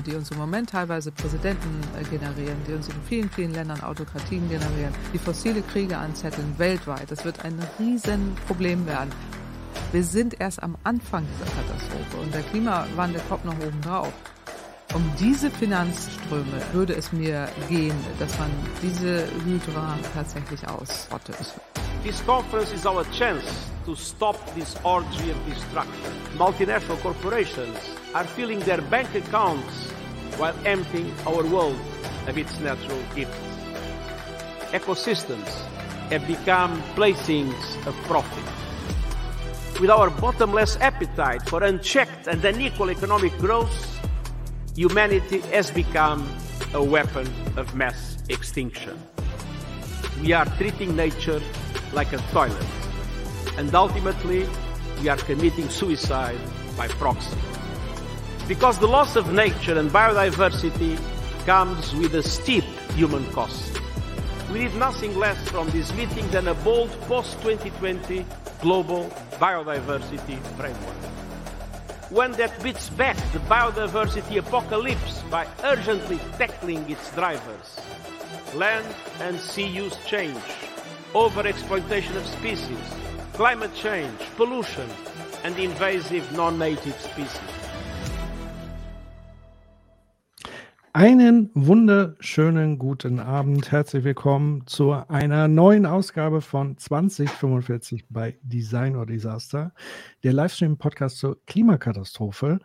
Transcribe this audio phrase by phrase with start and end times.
[0.00, 4.48] die uns im Moment teilweise Präsidenten äh, generieren, die uns in vielen, vielen Ländern Autokratien
[4.48, 7.10] generieren, die fossile Kriege anzetteln weltweit.
[7.10, 9.10] Das wird ein Riesenproblem werden.
[9.92, 14.12] Wir sind erst am Anfang dieser Katastrophe und der Klimawandel kommt noch oben drauf.
[14.94, 18.50] Um diese Finanzströme würde es mir gehen, dass man
[18.82, 21.36] diese Hydra tatsächlich ausrottet.
[22.02, 23.44] This conference is our chance
[23.84, 26.12] to stop this orgy of destruction.
[26.38, 29.90] Multinational corporations are filling their bank accounts
[30.36, 31.78] while emptying our world
[32.26, 33.38] of its natural gifts.
[34.72, 35.48] Ecosystems
[36.10, 38.44] have become playthings of profit.
[39.80, 43.72] With our bottomless appetite for unchecked and unequal economic growth,
[44.76, 46.28] humanity has become
[46.74, 47.26] a weapon
[47.56, 48.98] of mass extinction.
[50.20, 51.40] We are treating nature
[51.92, 52.66] like a toilet,
[53.56, 54.46] and ultimately,
[55.00, 56.38] we are committing suicide
[56.76, 57.51] by proxy.
[58.48, 60.98] Because the loss of nature and biodiversity
[61.46, 63.80] comes with a steep human cost.
[64.52, 68.24] We need nothing less from this meeting than a bold post-2020
[68.60, 69.04] global
[69.38, 70.96] biodiversity framework.
[72.10, 77.80] One that beats back the biodiversity apocalypse by urgently tackling its drivers.
[78.54, 78.86] Land
[79.20, 80.44] and sea use change,
[81.14, 82.78] overexploitation of species,
[83.32, 84.88] climate change, pollution,
[85.44, 87.61] and invasive non-native species.
[90.94, 93.72] Einen wunderschönen guten Abend.
[93.72, 99.72] Herzlich willkommen zu einer neuen Ausgabe von 2045 bei Design or Disaster,
[100.22, 102.58] der Livestream-Podcast zur Klimakatastrophe.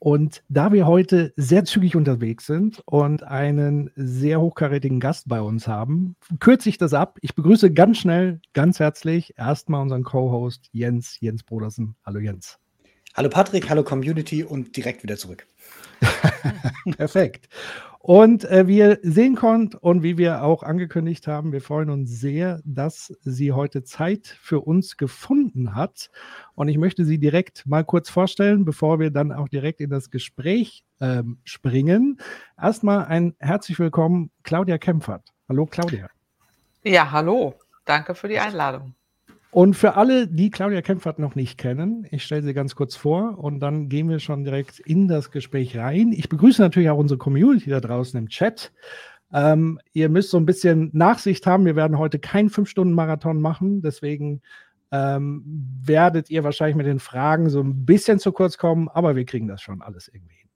[0.00, 5.68] Und da wir heute sehr zügig unterwegs sind und einen sehr hochkarätigen Gast bei uns
[5.68, 7.18] haben, kürze ich das ab.
[7.20, 11.94] Ich begrüße ganz schnell, ganz herzlich erstmal unseren Co-Host Jens, Jens Brodersen.
[12.04, 12.58] Hallo Jens.
[13.14, 15.46] Hallo Patrick, hallo Community und direkt wieder zurück.
[16.96, 17.48] Perfekt.
[18.00, 22.10] Und äh, wie ihr sehen konnt und wie wir auch angekündigt haben, wir freuen uns
[22.10, 26.10] sehr, dass sie heute Zeit für uns gefunden hat.
[26.54, 30.10] Und ich möchte sie direkt mal kurz vorstellen, bevor wir dann auch direkt in das
[30.10, 32.18] Gespräch ähm, springen.
[32.60, 35.34] Erstmal ein herzlich willkommen, Claudia Kempfert.
[35.48, 36.08] Hallo, Claudia.
[36.84, 37.54] Ja, hallo.
[37.84, 38.94] Danke für die Einladung.
[39.50, 43.38] Und für alle, die Claudia Kempfert noch nicht kennen, ich stelle sie ganz kurz vor
[43.38, 46.12] und dann gehen wir schon direkt in das Gespräch rein.
[46.12, 48.72] Ich begrüße natürlich auch unsere Community da draußen im Chat.
[49.32, 51.64] Ähm, ihr müsst so ein bisschen Nachsicht haben.
[51.64, 53.80] Wir werden heute keinen 5-Stunden-Marathon machen.
[53.80, 54.42] Deswegen
[54.90, 55.42] ähm,
[55.82, 59.48] werdet ihr wahrscheinlich mit den Fragen so ein bisschen zu kurz kommen, aber wir kriegen
[59.48, 60.50] das schon alles irgendwie hin.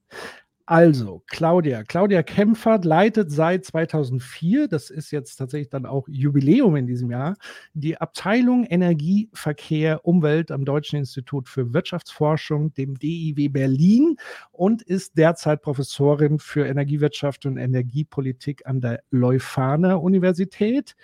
[0.66, 1.82] Also, Claudia.
[1.82, 7.36] Claudia Kempfert leitet seit 2004, das ist jetzt tatsächlich dann auch Jubiläum in diesem Jahr,
[7.74, 14.16] die Abteilung Energie, Verkehr, Umwelt am Deutschen Institut für Wirtschaftsforschung, dem DIW Berlin
[14.52, 20.94] und ist derzeit Professorin für Energiewirtschaft und Energiepolitik an der Leuphana Universität.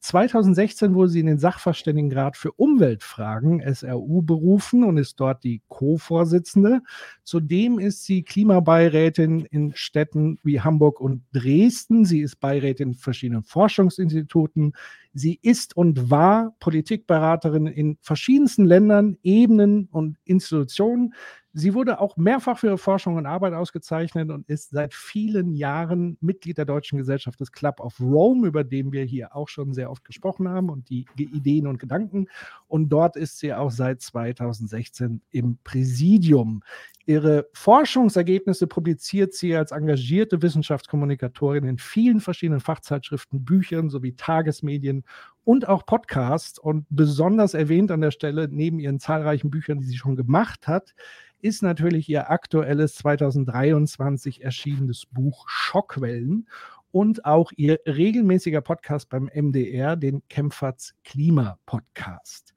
[0.00, 6.82] 2016 wurde sie in den Sachverständigenrat für Umweltfragen SRU berufen und ist dort die Co-Vorsitzende.
[7.24, 12.04] Zudem ist sie Klimabeirätin in Städten wie Hamburg und Dresden.
[12.04, 14.74] Sie ist Beirätin in verschiedenen Forschungsinstituten.
[15.12, 21.14] Sie ist und war Politikberaterin in verschiedensten Ländern, Ebenen und Institutionen.
[21.58, 26.18] Sie wurde auch mehrfach für ihre Forschung und Arbeit ausgezeichnet und ist seit vielen Jahren
[26.20, 29.90] Mitglied der Deutschen Gesellschaft des Club of Rome, über den wir hier auch schon sehr
[29.90, 32.28] oft gesprochen haben und die Ideen und Gedanken.
[32.68, 36.62] Und dort ist sie auch seit 2016 im Präsidium.
[37.06, 45.04] Ihre Forschungsergebnisse publiziert sie als engagierte Wissenschaftskommunikatorin in vielen verschiedenen Fachzeitschriften, Büchern sowie Tagesmedien
[45.44, 46.58] und auch Podcasts.
[46.58, 50.94] Und besonders erwähnt an der Stelle, neben ihren zahlreichen Büchern, die sie schon gemacht hat,
[51.40, 56.48] ist natürlich ihr aktuelles 2023 erschienenes Buch Schockwellen
[56.90, 62.54] und auch ihr regelmäßiger Podcast beim MDR, den Kempferts Klima Podcast.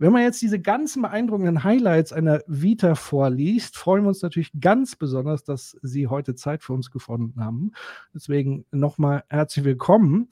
[0.00, 4.94] Wenn man jetzt diese ganzen beeindruckenden Highlights einer Vita vorliest, freuen wir uns natürlich ganz
[4.94, 7.72] besonders, dass Sie heute Zeit für uns gefunden haben.
[8.14, 10.28] Deswegen nochmal herzlich willkommen.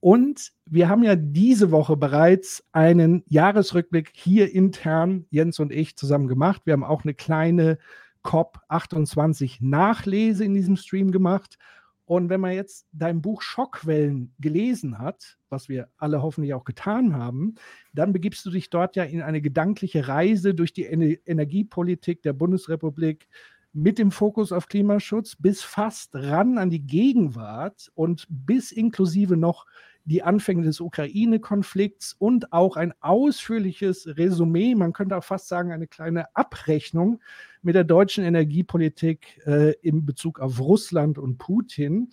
[0.00, 6.26] Und wir haben ja diese Woche bereits einen Jahresrückblick hier intern, Jens und ich, zusammen
[6.26, 6.62] gemacht.
[6.64, 7.78] Wir haben auch eine kleine
[8.24, 11.58] COP28 Nachlese in diesem Stream gemacht.
[12.06, 17.14] Und wenn man jetzt dein Buch Schockwellen gelesen hat, was wir alle hoffentlich auch getan
[17.14, 17.54] haben,
[17.92, 23.28] dann begibst du dich dort ja in eine gedankliche Reise durch die Energiepolitik der Bundesrepublik
[23.72, 29.66] mit dem Fokus auf Klimaschutz bis fast ran an die Gegenwart und bis inklusive noch
[30.04, 35.86] die Anfänge des Ukraine-Konflikts und auch ein ausführliches Resümee, man könnte auch fast sagen, eine
[35.86, 37.20] kleine Abrechnung
[37.62, 42.10] mit der deutschen Energiepolitik äh, in Bezug auf Russland und Putin.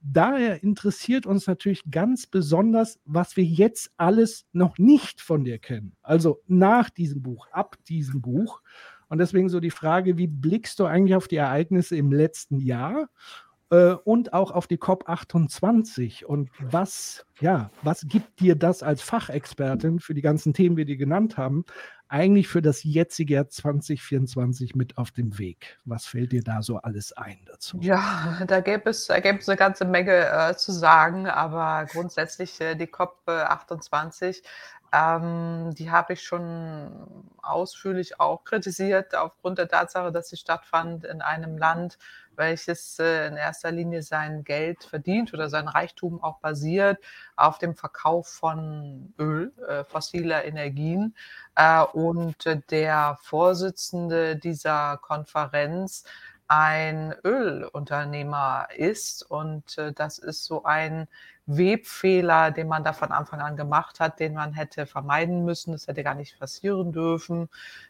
[0.00, 5.96] Daher interessiert uns natürlich ganz besonders, was wir jetzt alles noch nicht von dir kennen.
[6.02, 8.60] Also nach diesem Buch, ab diesem Buch.
[9.08, 13.08] Und deswegen so die Frage, wie blickst du eigentlich auf die Ereignisse im letzten Jahr
[13.70, 16.24] äh, und auch auf die COP28?
[16.24, 20.96] Und was, ja, was gibt dir das als Fachexpertin für die ganzen Themen, die wir
[20.96, 21.64] genannt haben,
[22.08, 25.78] eigentlich für das jetzige Jahr 2024 mit auf dem Weg?
[25.84, 27.78] Was fällt dir da so alles ein dazu?
[27.80, 32.60] Ja, da gäbe es, da gäbe es eine ganze Menge äh, zu sagen, aber grundsätzlich
[32.60, 34.42] äh, die COP28
[34.92, 41.22] ähm, die habe ich schon ausführlich auch kritisiert, aufgrund der Tatsache, dass sie stattfand in
[41.22, 41.98] einem Land,
[42.36, 46.98] welches äh, in erster Linie sein Geld verdient oder sein Reichtum auch basiert
[47.36, 51.14] auf dem Verkauf von Öl, äh, fossiler Energien.
[51.56, 52.36] Äh, und
[52.70, 56.04] der Vorsitzende dieser Konferenz
[56.48, 59.22] ein Ölunternehmer ist.
[59.22, 61.06] Und äh, das ist so ein
[61.46, 65.72] Webfehler, den man da von Anfang an gemacht hat, den man hätte vermeiden müssen.
[65.72, 67.48] Das hätte gar nicht passieren dürfen,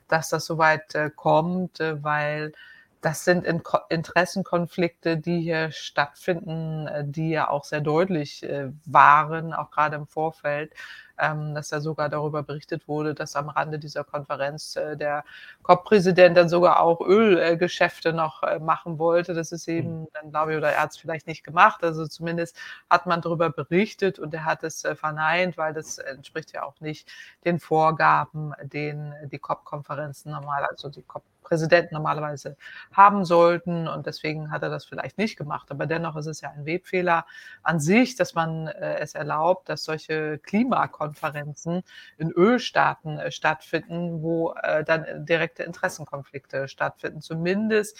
[0.08, 2.52] dass das so weit äh, kommt, äh, weil
[3.00, 9.52] das sind in Interessenkonflikte, die hier stattfinden, äh, die ja auch sehr deutlich äh, waren,
[9.52, 10.72] auch gerade im Vorfeld
[11.18, 15.24] ähm, dass da sogar darüber berichtet wurde, dass am Rande dieser Konferenz äh, der
[15.62, 19.34] COP-Präsident dann sogar auch Ölgeschäfte noch äh, machen wollte.
[19.34, 20.08] Das ist eben hm.
[20.14, 21.82] dann, glaube ich, oder er hat es vielleicht nicht gemacht.
[21.82, 22.56] Also zumindest
[22.90, 26.80] hat man darüber berichtet und er hat es äh, verneint, weil das entspricht ja auch
[26.80, 27.08] nicht
[27.44, 32.56] den Vorgaben, den die COP-Konferenzen normal, also die COP Präsidenten normalerweise
[32.92, 33.88] haben sollten.
[33.88, 35.70] Und deswegen hat er das vielleicht nicht gemacht.
[35.70, 37.24] Aber dennoch ist es ja ein Webfehler
[37.62, 41.82] an sich, dass man äh, es erlaubt, dass solche Klimakonferenzen
[42.18, 47.20] in Ölstaaten äh, stattfinden, wo äh, dann direkte Interessenkonflikte stattfinden.
[47.20, 47.98] Zumindest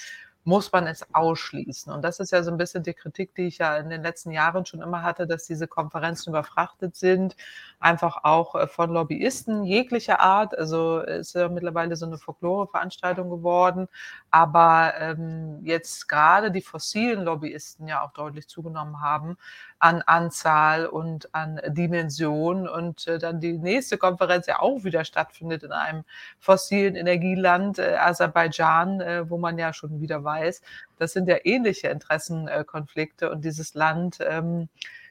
[0.48, 1.92] muss man es ausschließen.
[1.92, 4.30] Und das ist ja so ein bisschen die Kritik, die ich ja in den letzten
[4.30, 7.36] Jahren schon immer hatte, dass diese Konferenzen überfrachtet sind,
[7.80, 10.56] einfach auch äh, von Lobbyisten jeglicher Art.
[10.56, 13.88] Also ist ja mittlerweile so eine Folklore-Veranstaltung geworden.
[14.30, 19.36] Aber ähm, jetzt gerade die fossilen Lobbyisten ja auch deutlich zugenommen haben
[19.78, 22.68] an Anzahl und an Dimension.
[22.68, 26.04] Und äh, dann die nächste Konferenz ja auch wieder stattfindet in einem
[26.38, 30.62] fossilen Energieland, äh, Aserbaidschan, äh, wo man ja schon wieder weiß,
[30.98, 34.68] das sind ja ähnliche Interessenkonflikte und dieses Land, ähm,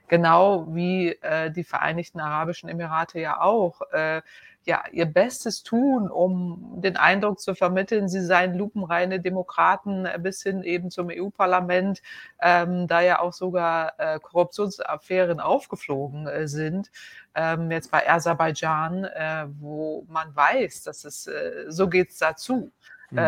[0.07, 4.21] genau wie äh, die Vereinigten Arabischen Emirate ja auch, äh,
[4.67, 10.43] ja, ihr Bestes tun, um den Eindruck zu vermitteln, sie seien lupenreine Demokraten äh, bis
[10.43, 12.01] hin eben zum EU-Parlament,
[12.41, 16.91] ähm, da ja auch sogar äh, Korruptionsaffären aufgeflogen äh, sind.
[17.33, 22.71] Ähm, jetzt bei Aserbaidschan, äh, wo man weiß, dass es äh, so geht's dazu.
[23.09, 23.19] Mhm.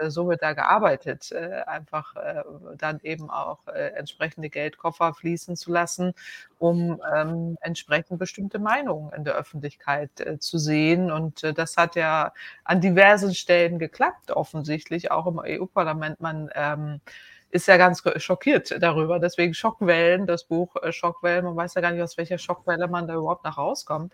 [0.00, 2.42] Äh, so wird da gearbeitet, äh, einfach äh,
[2.76, 6.14] dann eben auch entsprechende Geldkoffer fließen zu lassen,
[6.58, 10.10] um ähm, entsprechend bestimmte Meinungen in der Öffentlichkeit
[10.40, 11.10] zu sehen.
[11.10, 12.32] Und das hat ja
[12.64, 16.20] an diversen Stellen geklappt, offensichtlich, auch im EU-Parlament.
[16.20, 17.00] Man ähm,
[17.50, 19.18] ist ja ganz schockiert darüber.
[19.18, 23.08] Deswegen Schockwellen, das Buch äh, Schockwellen, man weiß ja gar nicht, aus welcher Schockwelle man
[23.08, 24.12] da überhaupt nach rauskommt.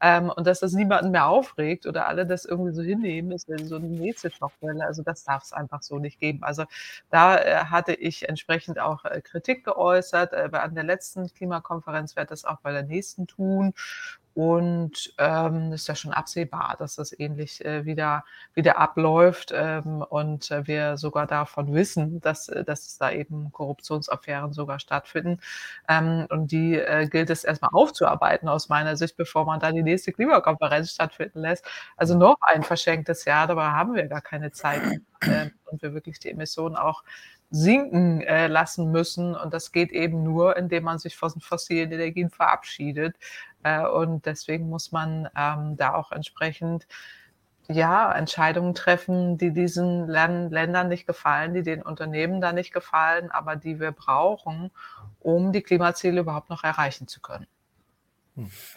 [0.00, 3.76] Ähm, und dass das niemanden mehr aufregt oder alle das irgendwie so hinnehmen, ist so
[3.76, 4.84] eine nächste Schockwelle.
[4.84, 6.42] Also das darf es einfach so nicht geben.
[6.42, 6.64] Also
[7.10, 10.32] da äh, hatte ich entsprechend auch äh, Kritik geäußert.
[10.32, 13.74] Äh, an der letzten Klimakonferenz werde das auch bei der nächsten tun.
[14.38, 20.52] Und ähm, ist ja schon absehbar, dass das ähnlich äh, wieder, wieder abläuft ähm, und
[20.52, 25.40] äh, wir sogar davon wissen, dass, äh, dass da eben Korruptionsaffären sogar stattfinden.
[25.88, 29.82] Ähm, und die äh, gilt es erstmal aufzuarbeiten aus meiner Sicht, bevor man da die
[29.82, 31.64] nächste Klimakonferenz stattfinden lässt.
[31.96, 34.82] Also noch ein verschenktes Jahr, dabei haben wir gar keine Zeit
[35.22, 37.02] äh, und wir wirklich die Emissionen auch
[37.50, 39.34] sinken äh, lassen müssen.
[39.34, 43.16] Und das geht eben nur, indem man sich von fossilen Energien verabschiedet.
[43.62, 46.86] Äh, und deswegen muss man ähm, da auch entsprechend
[47.70, 53.56] ja, Entscheidungen treffen, die diesen Ländern nicht gefallen, die den Unternehmen da nicht gefallen, aber
[53.56, 54.70] die wir brauchen,
[55.20, 57.46] um die Klimaziele überhaupt noch erreichen zu können.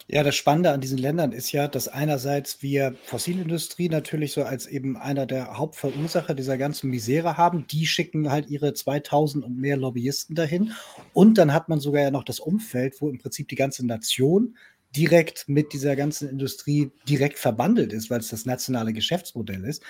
[0.08, 4.66] Ja, das Spannende an diesen Ländern ist ja, dass einerseits wir Fossilindustrie natürlich so als
[4.66, 7.68] eben einer der Hauptverursacher dieser ganzen Misere haben.
[7.68, 10.74] Die schicken halt ihre 2000 und mehr Lobbyisten dahin.
[11.14, 14.58] Und dann hat man sogar ja noch das Umfeld, wo im Prinzip die ganze Nation
[14.96, 19.84] direkt mit dieser ganzen Industrie direkt verbandelt ist, weil es das nationale Geschäftsmodell ist.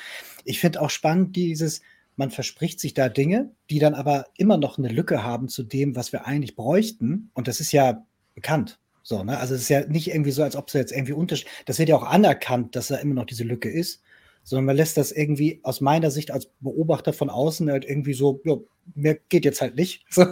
[0.44, 1.82] Ich finde auch spannend dieses,
[2.18, 5.96] man verspricht sich da Dinge, die dann aber immer noch eine Lücke haben zu dem,
[5.96, 7.32] was wir eigentlich bräuchten.
[7.34, 8.81] Und das ist ja bekannt.
[9.04, 9.40] So, ne?
[9.40, 11.48] Also es ist ja nicht irgendwie so, als ob es jetzt irgendwie Unterschied.
[11.66, 14.02] Das wird ja auch anerkannt, dass da immer noch diese Lücke ist
[14.44, 18.42] sondern man lässt das irgendwie aus meiner Sicht als Beobachter von außen halt irgendwie so,
[18.44, 18.56] ja,
[18.96, 20.06] mehr geht jetzt halt nicht.
[20.12, 20.26] So.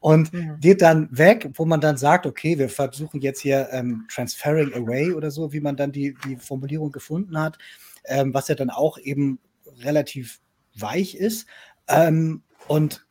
[0.00, 0.56] Und ja.
[0.60, 5.12] geht dann weg, wo man dann sagt, okay, wir versuchen jetzt hier ähm, Transferring Away
[5.12, 7.58] oder so, wie man dann die, die Formulierung gefunden hat,
[8.04, 9.38] ähm, was ja dann auch eben
[9.80, 10.40] relativ
[10.74, 11.46] weich ist.
[11.88, 13.05] Ähm, und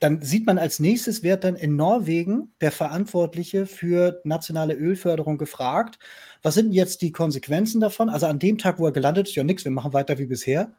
[0.00, 5.98] dann sieht man als nächstes, wird dann in Norwegen der Verantwortliche für nationale Ölförderung gefragt,
[6.42, 8.08] was sind jetzt die Konsequenzen davon?
[8.08, 10.72] Also an dem Tag, wo er gelandet ist, ja nichts, wir machen weiter wie bisher.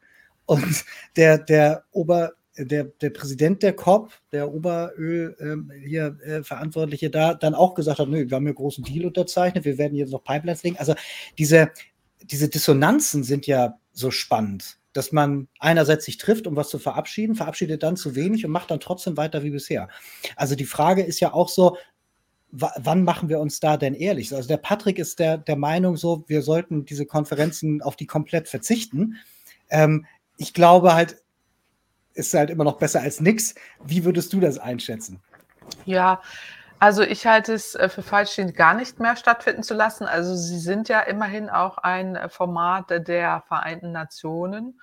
[0.44, 0.84] Und
[1.16, 7.34] der, der Ober, der, der Präsident der COP, der Oberöl ähm, hier äh, Verantwortliche da,
[7.34, 10.24] dann auch gesagt hat, nö, wir haben hier großen Deal unterzeichnet, wir werden jetzt noch
[10.24, 10.78] Pipelines legen.
[10.78, 10.94] Also
[11.38, 11.70] diese,
[12.22, 17.34] diese Dissonanzen sind ja so spannend dass man einerseits sich trifft, um was zu verabschieden,
[17.34, 19.88] verabschiedet dann zu wenig und macht dann trotzdem weiter wie bisher.
[20.36, 21.76] Also die Frage ist ja auch so,
[22.50, 24.34] wann machen wir uns da denn ehrlich?
[24.34, 28.46] Also der Patrick ist der, der Meinung so, wir sollten diese Konferenzen auf die komplett
[28.46, 29.16] verzichten.
[29.70, 30.06] Ähm,
[30.36, 31.16] ich glaube halt,
[32.14, 33.54] ist halt immer noch besser als nichts.
[33.82, 35.20] Wie würdest du das einschätzen?
[35.86, 36.20] Ja,
[36.82, 40.04] also ich halte es äh, für falsch, ihn gar nicht mehr stattfinden zu lassen.
[40.04, 44.80] Also sie sind ja immerhin auch ein äh, Format der Vereinten Nationen.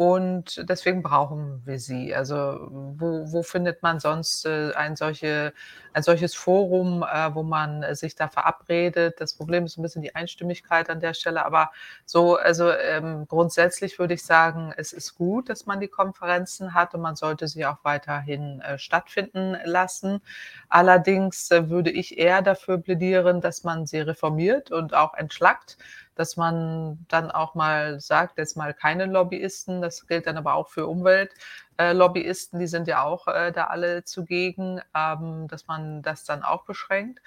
[0.00, 2.14] Und deswegen brauchen wir sie.
[2.14, 5.52] Also wo, wo findet man sonst äh, ein, solche,
[5.92, 9.20] ein solches Forum, äh, wo man sich da verabredet?
[9.20, 11.44] Das Problem ist ein bisschen die Einstimmigkeit an der Stelle.
[11.44, 11.70] Aber
[12.06, 16.94] so, also ähm, grundsätzlich würde ich sagen, es ist gut, dass man die Konferenzen hat
[16.94, 20.22] und man sollte sie auch weiterhin äh, stattfinden lassen.
[20.70, 25.76] Allerdings äh, würde ich eher dafür plädieren, dass man sie reformiert und auch entschlackt
[26.14, 30.68] dass man dann auch mal sagt, jetzt mal keine Lobbyisten, das gilt dann aber auch
[30.68, 36.42] für Umweltlobbyisten, die sind ja auch äh, da alle zugegen, ähm, dass man das dann
[36.42, 37.20] auch beschränkt.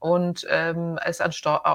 [0.00, 1.32] Und ähm, es an,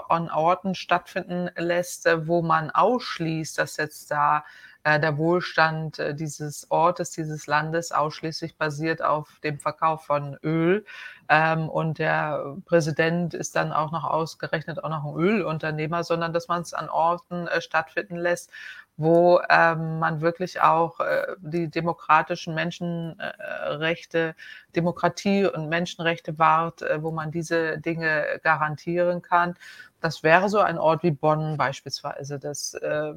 [0.10, 4.46] an, Orten stattfinden lässt, wo man ausschließt, dass jetzt da
[4.86, 10.86] der Wohlstand äh, dieses Ortes, dieses Landes ausschließlich basiert auf dem Verkauf von Öl.
[11.30, 16.48] Ähm, und der Präsident ist dann auch noch ausgerechnet auch noch ein Ölunternehmer, sondern dass
[16.48, 18.52] man es an Orten äh, stattfinden lässt,
[18.98, 24.36] wo ähm, man wirklich auch äh, die demokratischen Menschenrechte,
[24.76, 29.56] Demokratie und Menschenrechte wahrt, äh, wo man diese Dinge garantieren kann
[30.04, 32.38] das wäre so ein Ort wie Bonn beispielsweise.
[32.38, 33.14] Das äh,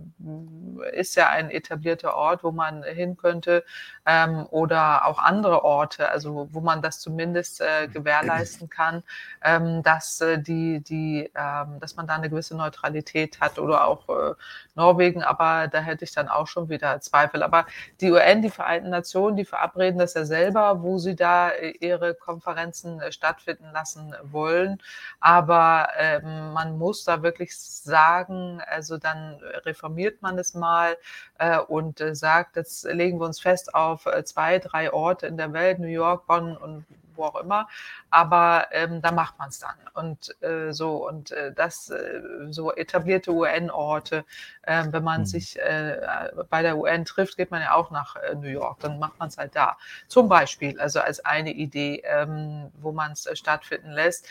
[0.93, 3.65] ist ja ein etablierter Ort, wo man hin könnte
[4.07, 9.03] ähm, oder auch andere Orte, also wo man das zumindest äh, gewährleisten kann,
[9.43, 14.09] ähm, dass äh, die, die, ähm, dass man da eine gewisse Neutralität hat oder auch
[14.09, 14.35] äh,
[14.77, 17.43] Norwegen, aber da hätte ich dann auch schon wieder Zweifel.
[17.43, 17.67] Aber
[18.01, 22.15] die UN, die Vereinten Nationen, die verabreden das ja selber, wo sie da äh, ihre
[22.15, 24.81] Konferenzen äh, stattfinden lassen wollen.
[25.19, 30.97] Aber ähm, man muss da wirklich sagen, also dann reformiert man es mal
[31.39, 35.39] äh, und äh, sagt, jetzt legen wir uns fest auf äh, zwei, drei Orte in
[35.39, 36.85] der Welt, New York, Bonn und
[37.17, 37.69] wo auch immer,
[38.11, 39.75] aber ähm, da macht man es dann.
[39.95, 44.25] Und äh, so, und äh, das äh, so etablierte UN-Orte,
[44.67, 45.27] ähm, wenn man mhm.
[45.27, 48.99] sich äh, bei der UN trifft, geht man ja auch nach äh, New York, dann
[48.99, 49.77] macht man es halt da.
[50.09, 54.27] Zum Beispiel, also als eine Idee, ähm, wo man es äh, stattfinden lässt.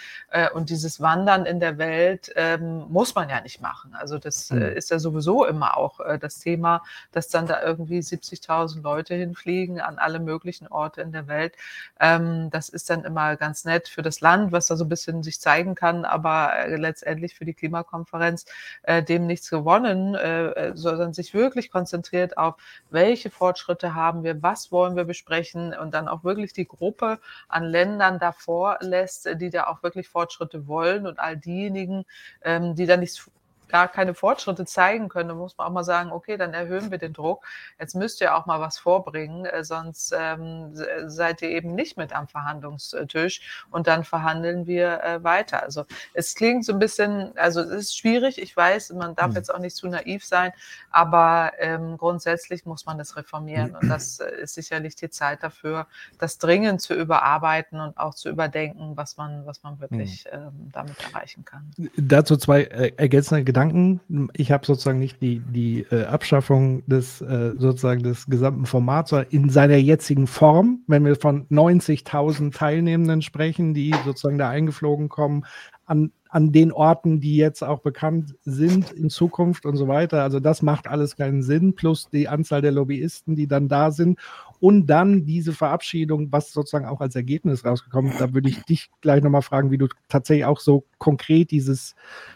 [0.53, 3.95] und dieses Wandern in der Welt ähm, muss man ja nicht machen.
[3.95, 4.61] Also das mhm.
[4.61, 9.97] ist ja sowieso immer auch das Thema, dass dann da irgendwie 70.000 Leute hinfliegen an
[9.97, 11.55] alle möglichen Orte in der Welt.
[11.99, 15.23] Ähm, das ist dann immer ganz nett für das Land, was da so ein bisschen
[15.23, 18.45] sich zeigen kann, aber äh, letztendlich für die Klimakonferenz
[18.83, 22.55] äh, dem nichts gewonnen, äh, äh, sondern sich wirklich konzentriert auf,
[22.91, 27.63] welche Fortschritte haben wir, was wollen wir besprechen und dann auch wirklich die Gruppe an
[27.63, 32.05] Ländern davor lässt, die da auch wirklich Fortschritte wollen und all diejenigen,
[32.43, 33.31] ähm, die da nichts
[33.67, 36.97] gar keine Fortschritte zeigen können, dann muss man auch mal sagen, okay, dann erhöhen wir
[36.97, 37.45] den Druck.
[37.79, 40.71] Jetzt müsst ihr auch mal was vorbringen, äh, sonst ähm,
[41.07, 45.63] seid ihr eben nicht mit am Verhandlungstisch und dann verhandeln wir äh, weiter.
[45.63, 49.35] Also es klingt so ein bisschen, also es ist schwierig, ich weiß, man darf mhm.
[49.35, 50.51] jetzt auch nicht zu naiv sein,
[50.91, 55.87] aber ähm, grundsätzlich muss man das reformieren und das äh, ist sicherlich die Zeit dafür,
[56.19, 60.39] das dringend zu überarbeiten und auch zu überdenken, was man, was man wirklich mhm.
[60.39, 61.71] ähm, damit erreichen kann.
[61.97, 64.29] Dazu zwei äh, ergänzende Gedanken.
[64.33, 69.49] Ich habe sozusagen nicht die, die äh, Abschaffung des äh, sozusagen des gesamten Formats in
[69.49, 75.45] seiner jetzigen Form, wenn wir von 90.000 Teilnehmenden sprechen, die sozusagen da eingeflogen kommen,
[75.85, 80.21] an, an den Orten, die jetzt auch bekannt sind in Zukunft und so weiter.
[80.21, 84.19] Also das macht alles keinen Sinn, plus die Anzahl der Lobbyisten, die dann da sind
[84.59, 88.21] und dann diese Verabschiedung, was sozusagen auch als Ergebnis rausgekommen ist.
[88.21, 91.95] Da würde ich dich gleich nochmal fragen, wie du tatsächlich auch so konkret dieses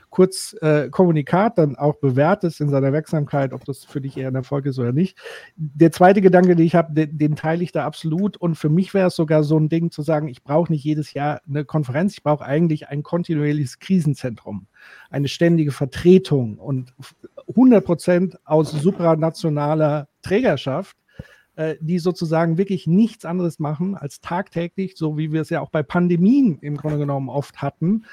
[0.10, 0.90] kurz äh,
[1.56, 4.92] dann auch bewertest in seiner Wirksamkeit, ob das für dich eher ein Erfolg ist oder
[4.92, 5.18] nicht.
[5.56, 8.38] Der zweite Gedanke, den ich habe, den, den, teile ich da absolut.
[8.38, 11.14] Und für mich wäre es sogar so ein Ding zu sagen, ich brauche nicht jedes
[11.14, 14.68] Jahr eine Konferenz, ich brauche eigentlich ein kontinuierliches Krisenzentrum,
[15.10, 16.94] eine ständige Vertretung und
[17.48, 20.98] 100 Prozent aus supranationaler Trägerschaft
[21.60, 25.70] äh, die sozusagen wirklich nichts anderes machen als tagtäglich, so wie wir es ja auch
[25.70, 28.06] bei Pandemien im Grunde genommen oft hatten,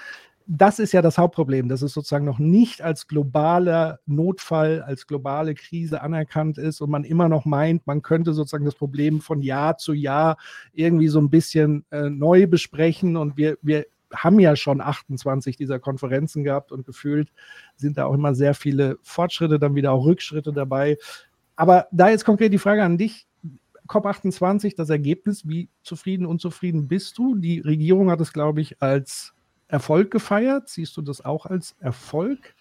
[0.48, 5.54] das ist ja das Hauptproblem, dass es sozusagen noch nicht als globaler Notfall, als globale
[5.54, 9.76] Krise anerkannt ist und man immer noch meint, man könnte sozusagen das Problem von Jahr
[9.76, 10.38] zu Jahr
[10.72, 13.16] irgendwie so ein bisschen äh, neu besprechen.
[13.16, 17.32] Und wir, wir haben ja schon 28 dieser Konferenzen gehabt und gefühlt
[17.76, 20.96] sind da auch immer sehr viele Fortschritte, dann wieder auch Rückschritte dabei.
[21.56, 23.25] Aber da jetzt konkret die Frage an dich.
[23.88, 27.34] COP28, das Ergebnis, wie zufrieden, unzufrieden bist du?
[27.34, 29.34] Die Regierung hat es, glaube ich, als
[29.68, 30.68] Erfolg gefeiert?
[30.68, 32.54] Siehst du das auch als Erfolg?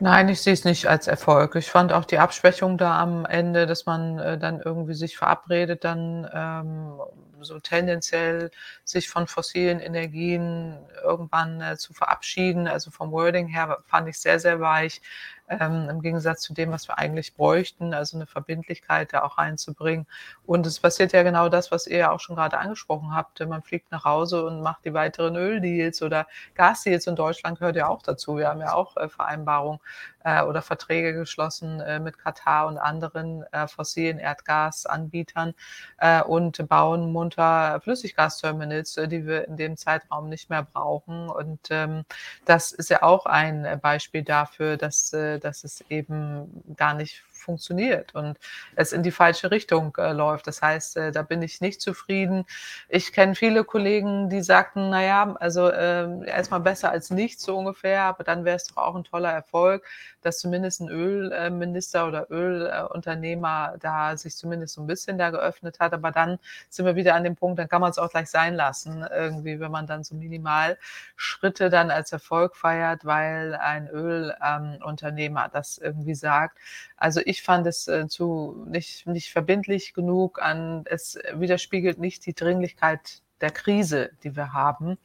[0.00, 1.56] Nein, ich sehe es nicht als Erfolg.
[1.56, 5.82] Ich fand auch die Abschwächung da am Ende, dass man äh, dann irgendwie sich verabredet,
[5.82, 7.00] dann ähm,
[7.40, 8.50] so tendenziell
[8.84, 12.68] sich von fossilen Energien irgendwann äh, zu verabschieden.
[12.68, 15.00] Also vom Wording her fand ich sehr, sehr weich
[15.48, 20.06] ähm, im Gegensatz zu dem, was wir eigentlich bräuchten, also eine Verbindlichkeit da auch reinzubringen.
[20.46, 23.40] Und es passiert ja genau das, was ihr ja auch schon gerade angesprochen habt.
[23.46, 27.88] Man fliegt nach Hause und macht die weiteren Öldeals oder Gasdeals in Deutschland gehört ja
[27.88, 28.36] auch dazu.
[28.36, 29.80] Wir haben ja auch äh, Vereinbarungen
[30.24, 35.54] äh, oder Verträge geschlossen äh, mit Katar und anderen äh, fossilen Erdgasanbietern
[35.98, 41.28] äh, und bauen munter Flüssiggasterminals, äh, die wir in dem Zeitraum nicht mehr brauchen.
[41.28, 42.04] Und ähm,
[42.44, 48.38] das ist ja auch ein Beispiel dafür, dass, dass es eben gar nicht funktioniert und
[48.76, 50.46] es in die falsche Richtung äh, läuft.
[50.46, 52.44] Das heißt, äh, da bin ich nicht zufrieden.
[52.88, 58.02] Ich kenne viele Kollegen, die sagten, naja, also äh, erstmal besser als nichts so ungefähr,
[58.02, 59.84] aber dann wäre es doch auch ein toller Erfolg,
[60.22, 65.92] dass zumindest ein Ölminister oder Ölunternehmer da sich zumindest so ein bisschen da geöffnet hat.
[65.92, 68.54] Aber dann sind wir wieder an dem Punkt, dann kann man es auch gleich sein
[68.54, 70.78] lassen, irgendwie, wenn man dann so minimal
[71.16, 76.58] Schritte dann als Erfolg feiert, weil ein Ölunternehmer das irgendwie sagt.
[76.96, 82.34] Also ich fand es äh, zu nicht, nicht verbindlich genug an, es widerspiegelt nicht die
[82.34, 84.98] Dringlichkeit der Krise, die wir haben.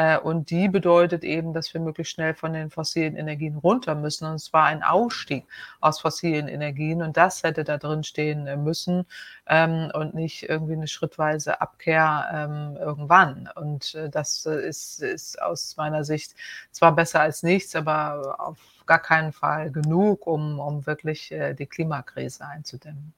[0.00, 4.26] Äh, und die bedeutet eben, dass wir möglichst schnell von den fossilen Energien runter müssen.
[4.26, 5.46] Und zwar ein Ausstieg
[5.80, 7.02] aus fossilen Energien.
[7.02, 9.04] Und das hätte da drin stehen äh, müssen
[9.46, 13.50] ähm, und nicht irgendwie eine schrittweise Abkehr ähm, irgendwann.
[13.56, 16.34] Und äh, das ist, ist aus meiner Sicht
[16.70, 22.44] zwar besser als nichts, aber auf gar keinen Fall genug, um, um wirklich die Klimakrise
[22.46, 23.12] einzudämmen.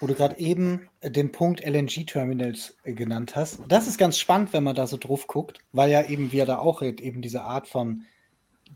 [0.00, 3.60] Wo du gerade eben den Punkt LNG-Terminals genannt hast.
[3.68, 6.58] Das ist ganz spannend, wenn man da so drauf guckt, weil ja eben wir da
[6.58, 8.04] auch eben diese Art von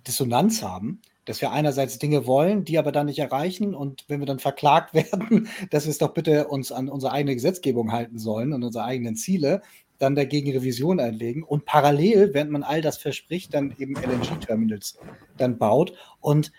[0.06, 4.26] Dissonanz haben, dass wir einerseits Dinge wollen, die aber dann nicht erreichen und wenn wir
[4.26, 8.52] dann verklagt werden, dass wir es doch bitte uns an unsere eigene Gesetzgebung halten sollen
[8.52, 9.62] und unsere eigenen Ziele,
[9.98, 14.98] dann dagegen Revision einlegen und parallel, während man all das verspricht, dann eben LNG-Terminals
[15.37, 16.50] dann baut und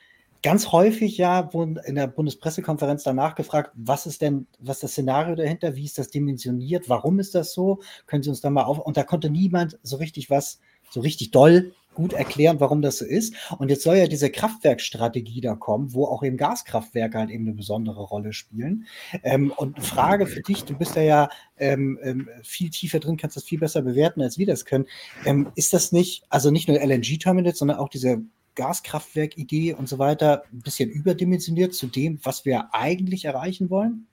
[0.44, 4.92] ganz häufig ja wurden in der Bundespressekonferenz danach gefragt, was ist denn, was ist das
[4.92, 7.80] Szenario dahinter, wie ist das dimensioniert, warum ist das so?
[8.06, 8.78] Können Sie uns da mal auf?
[8.80, 13.06] Und da konnte niemand so richtig was, so richtig doll gut erklären, warum das so
[13.06, 13.36] ist.
[13.58, 17.56] Und jetzt soll ja diese Kraftwerkstrategie da kommen, wo auch eben Gaskraftwerke halt eben eine
[17.56, 18.86] besondere Rolle spielen.
[19.24, 23.38] Ähm, und Frage für dich, du bist da ja ähm, ähm, viel tiefer drin, kannst
[23.38, 24.88] das viel besser bewerten, als wir das können.
[25.26, 28.24] Ähm, ist das nicht, also nicht nur LNG-Terminals, sondern auch diese
[28.56, 34.08] Gaskraftwerk-Idee und so weiter ein bisschen überdimensioniert zu dem, was wir eigentlich erreichen wollen?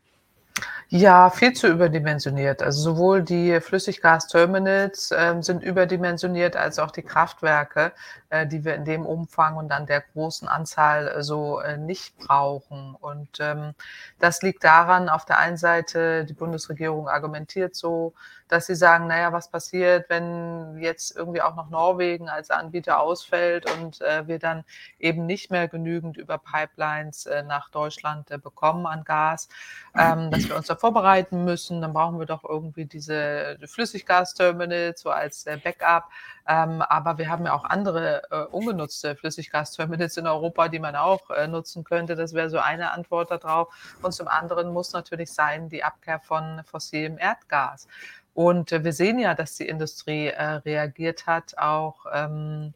[0.92, 2.62] Ja, viel zu überdimensioniert.
[2.62, 7.92] Also sowohl die Flüssiggasterminals äh, sind überdimensioniert als auch die Kraftwerke,
[8.30, 12.18] äh, die wir in dem Umfang und an der großen Anzahl äh, so äh, nicht
[12.18, 12.96] brauchen.
[13.00, 13.74] Und ähm,
[14.18, 18.14] das liegt daran, auf der einen Seite, die Bundesregierung argumentiert so,
[18.48, 23.70] dass sie sagen, naja, was passiert, wenn jetzt irgendwie auch noch Norwegen als Anbieter ausfällt
[23.78, 24.64] und äh, wir dann
[24.98, 29.48] eben nicht mehr genügend über Pipelines äh, nach Deutschland bekommen an Gas,
[29.96, 31.80] ähm, dass wir uns da vorbereiten müssen.
[31.80, 36.10] Dann brauchen wir doch irgendwie diese Flüssiggasterminals so als äh, Backup.
[36.46, 41.30] Ähm, aber wir haben ja auch andere äh, ungenutzte Flüssiggasterminals in Europa, die man auch
[41.30, 42.16] äh, nutzen könnte.
[42.16, 43.96] Das wäre so eine Antwort darauf.
[44.02, 47.86] Und zum anderen muss natürlich sein die Abkehr von fossilem Erdgas.
[48.34, 52.74] Und äh, wir sehen ja, dass die Industrie äh, reagiert hat, auch ähm,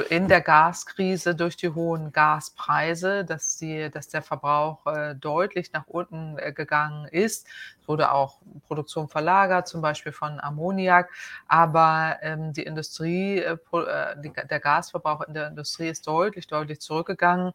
[0.00, 5.86] in der Gaskrise durch die hohen Gaspreise, dass, die, dass der Verbrauch äh, deutlich nach
[5.86, 7.46] unten äh, gegangen ist.
[7.80, 11.10] Es wurde auch Produktion verlagert, zum Beispiel von Ammoniak.
[11.46, 17.52] Aber ähm, die Industrie, äh, äh der Gasverbrauch in der Industrie ist deutlich, deutlich zurückgegangen.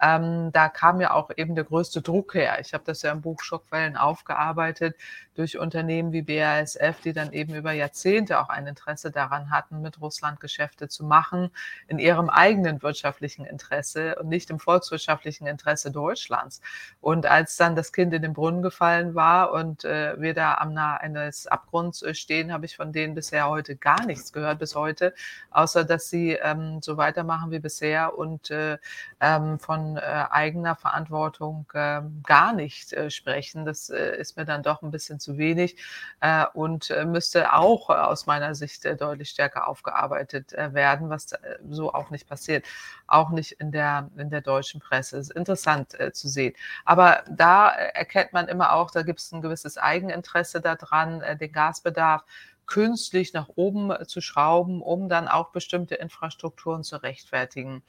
[0.00, 2.58] Ähm, da kam ja auch eben der größte Druck her.
[2.60, 4.96] Ich habe das ja im Buch Schockwellen aufgearbeitet
[5.34, 10.00] durch Unternehmen wie BASF, die dann eben über Jahrzehnte auch ein Interesse daran hatten, mit
[10.00, 11.50] Russland Geschäfte zu machen,
[11.88, 16.60] in ihrem eigenen wirtschaftlichen Interesse und nicht im volkswirtschaftlichen Interesse Deutschlands.
[17.00, 20.74] Und als dann das Kind in den Brunnen gefallen war und äh, wir da am
[20.74, 24.74] Nahe eines Abgrunds äh, stehen, habe ich von denen bisher heute gar nichts gehört, bis
[24.74, 25.14] heute,
[25.50, 28.78] außer dass sie ähm, so weitermachen wie bisher und äh,
[29.20, 30.00] ähm, von äh,
[30.30, 33.64] eigener Verantwortung äh, gar nicht äh, sprechen.
[33.64, 35.76] Das äh, ist mir dann doch ein bisschen zu wenig
[36.20, 41.32] äh, und äh, müsste auch aus meiner Sicht deutlich stärker aufgearbeitet werden, was
[41.68, 42.66] so auch nicht passiert.
[43.06, 45.18] Auch nicht in der, in der deutschen Presse.
[45.18, 46.54] Es ist interessant zu sehen.
[46.84, 52.24] Aber da erkennt man immer auch, da gibt es ein gewisses Eigeninteresse daran, den Gasbedarf
[52.70, 57.82] künstlich nach oben zu schrauben, um dann auch bestimmte Infrastrukturen zu rechtfertigen.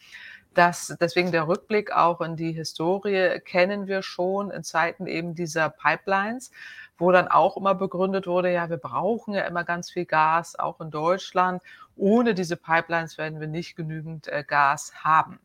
[0.54, 5.70] Das, deswegen der Rückblick auch in die Historie kennen wir schon in Zeiten eben dieser
[5.70, 6.52] Pipelines,
[6.98, 10.82] wo dann auch immer begründet wurde, ja, wir brauchen ja immer ganz viel Gas, auch
[10.82, 11.64] in Deutschland.
[11.96, 15.40] Ohne diese Pipelines werden wir nicht genügend äh, Gas haben.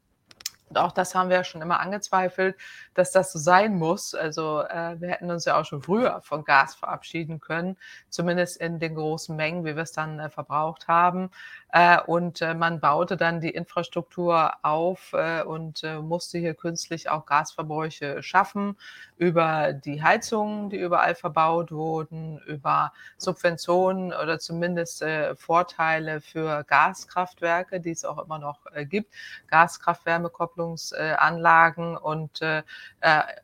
[0.68, 2.56] Und auch das haben wir ja schon immer angezweifelt,
[2.94, 4.14] dass das so sein muss.
[4.14, 7.76] Also äh, wir hätten uns ja auch schon früher von Gas verabschieden können,
[8.08, 11.30] zumindest in den großen Mengen, wie wir es dann äh, verbraucht haben.
[11.72, 17.10] Äh, und äh, man baute dann die Infrastruktur auf äh, und äh, musste hier künstlich
[17.10, 18.76] auch Gasverbräuche schaffen
[19.18, 25.04] über die Heizungen, die überall verbaut wurden, über Subventionen oder zumindest
[25.36, 29.12] Vorteile für Gaskraftwerke, die es auch immer noch gibt,
[30.56, 32.62] Gaskraft-Wärmekopplungsanlagen und äh,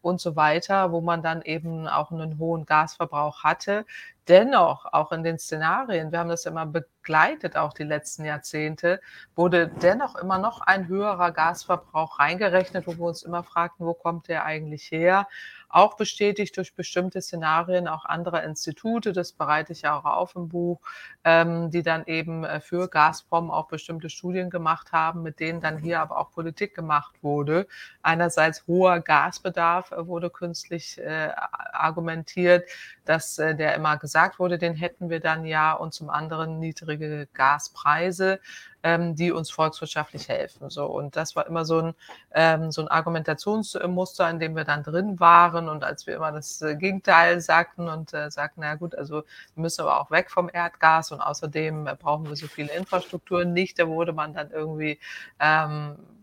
[0.00, 3.84] und so weiter, wo man dann eben auch einen hohen Gasverbrauch hatte.
[4.28, 9.00] Dennoch, auch in den Szenarien, wir haben das immer begleitet, auch die letzten Jahrzehnte,
[9.34, 14.28] wurde dennoch immer noch ein höherer Gasverbrauch reingerechnet, wo wir uns immer fragten, wo kommt
[14.28, 15.26] der eigentlich her?
[15.72, 20.48] Auch bestätigt durch bestimmte Szenarien auch anderer Institute, das bereite ich ja auch auf im
[20.48, 20.80] Buch,
[21.24, 25.78] ähm, die dann eben äh, für Gazprom auch bestimmte Studien gemacht haben, mit denen dann
[25.78, 27.66] hier aber auch Politik gemacht wurde.
[28.02, 31.30] Einerseits hoher Gasbedarf äh, wurde künstlich äh,
[31.72, 32.68] argumentiert,
[33.06, 37.28] dass äh, der immer gesagt wurde, den hätten wir dann ja und zum anderen niedrige
[37.32, 38.40] Gaspreise
[38.82, 40.70] ähm, die uns volkswirtschaftlich helfen.
[40.70, 41.94] So und das war immer so ein
[42.34, 46.62] ähm, so ein Argumentationsmuster, in dem wir dann drin waren und als wir immer das
[46.62, 49.22] äh, Gegenteil sagten und äh, sagten, na gut, also
[49.54, 53.52] wir müssen aber auch weg vom Erdgas und außerdem äh, brauchen wir so viele Infrastrukturen
[53.52, 53.78] nicht.
[53.78, 54.98] Da wurde man dann irgendwie
[55.40, 56.21] ähm, äh,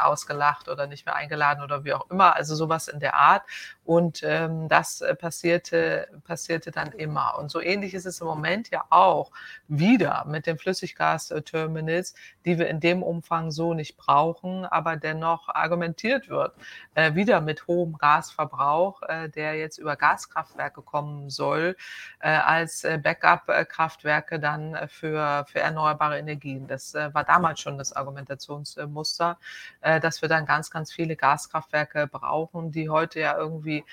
[0.00, 3.42] ausgelacht oder nicht mehr eingeladen oder wie auch immer, also sowas in der Art.
[3.84, 7.36] Und ähm, das äh, passierte, passierte dann immer.
[7.38, 9.32] Und so ähnlich ist es im Moment ja auch
[9.66, 16.28] wieder mit den Flüssiggasterminals, die wir in dem Umfang so nicht brauchen, aber dennoch argumentiert
[16.28, 16.54] wird,
[16.94, 21.76] äh, wieder mit hohem Gasverbrauch, äh, der jetzt über Gaskraftwerke kommen soll,
[22.20, 26.68] äh, als äh, Backup-Kraftwerke dann für, für erneuerbare Energien.
[26.68, 29.38] Das war damals schon das Argumentationsmuster.
[29.80, 33.84] Äh, dass wir dann ganz, ganz viele Gaskraftwerke brauchen, die heute ja irgendwie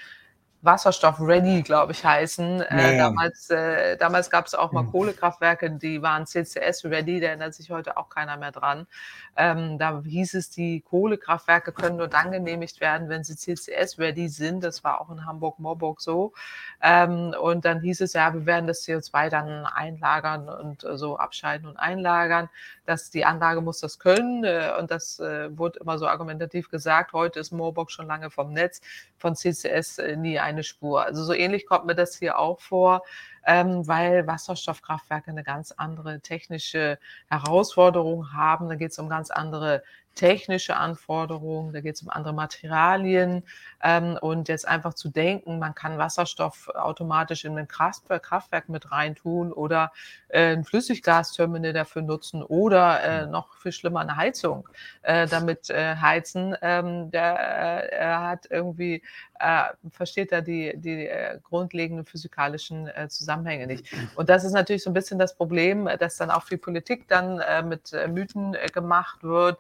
[0.62, 2.62] Wasserstoff-ready, glaube ich, heißen.
[2.62, 2.98] Äh, ja, ja.
[2.98, 4.92] Damals, äh, damals gab es auch mal mhm.
[4.92, 8.88] Kohlekraftwerke, die waren CCS-ready, da erinnert sich heute auch keiner mehr dran.
[9.36, 14.64] Ähm, da hieß es, die Kohlekraftwerke können nur dann genehmigt werden, wenn sie CCS-ready sind.
[14.64, 16.34] Das war auch in Hamburg-Morburg so.
[16.82, 21.18] Ähm, und dann hieß es, ja, wir werden das CO2 dann einlagern und äh, so
[21.18, 22.50] abscheiden und einlagern.
[22.86, 24.44] Dass die Anlage muss das können.
[24.44, 27.14] Äh, und das äh, wurde immer so argumentativ gesagt.
[27.14, 28.82] Heute ist Morburg schon lange vom Netz,
[29.18, 31.04] von CCS äh, nie eine Spur.
[31.04, 33.04] Also so ähnlich kommt mir das hier auch vor
[33.48, 38.68] ähm, weil Wasserstoffkraftwerke eine ganz andere technische Herausforderung haben.
[38.68, 39.84] Da geht es um ganz andere
[40.18, 43.44] technische Anforderungen, da geht es um andere Materialien
[43.84, 49.54] ähm, und jetzt einfach zu denken, man kann Wasserstoff automatisch in ein Kraftwerk mit reintun
[49.54, 49.92] oder
[50.30, 53.32] äh, ein Flüssiggasterminal dafür nutzen oder äh, hm.
[53.32, 54.68] noch viel schlimmer eine Heizung
[55.04, 59.04] äh, damit äh, heizen, ähm, der äh, hat irgendwie
[59.40, 63.94] äh, versteht da die, die äh, grundlegenden physikalischen Zusammenhänge nicht.
[64.16, 67.42] Und das ist natürlich so ein bisschen das Problem, dass dann auch viel Politik dann
[67.68, 69.60] mit Mythen gemacht wird,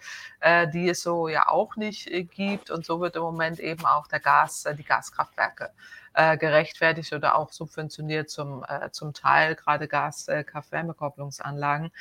[0.73, 2.71] die es so ja auch nicht gibt.
[2.71, 5.71] Und so wird im Moment eben auch der Gas, die Gaskraftwerke
[6.13, 11.91] äh, gerechtfertigt oder auch subventioniert zum, äh, zum Teil, gerade Gas-Kraft-Wärmekopplungsanlagen.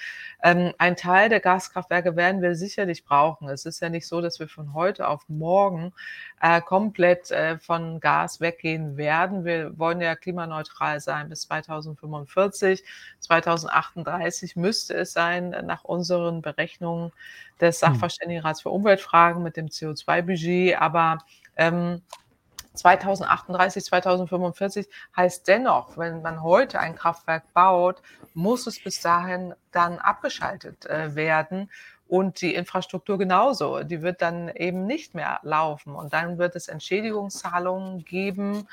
[0.42, 3.48] Ähm, ein Teil der Gaskraftwerke werden wir sicherlich brauchen.
[3.48, 5.92] Es ist ja nicht so, dass wir von heute auf morgen
[6.40, 9.44] äh, komplett äh, von Gas weggehen werden.
[9.44, 12.84] Wir wollen ja klimaneutral sein bis 2045.
[13.20, 17.12] 2038 müsste es sein, nach unseren Berechnungen
[17.60, 17.94] des hm.
[17.94, 20.80] Sachverständigenrats für Umweltfragen mit dem CO2-Budget.
[20.80, 21.18] Aber
[21.56, 22.02] ähm,
[22.76, 28.02] 2038, 2045 heißt dennoch, wenn man heute ein Kraftwerk baut,
[28.34, 31.70] muss es bis dahin dann abgeschaltet äh, werden.
[32.08, 33.82] Und die Infrastruktur genauso.
[33.82, 35.92] Die wird dann eben nicht mehr laufen.
[35.96, 38.68] Und dann wird es Entschädigungszahlungen geben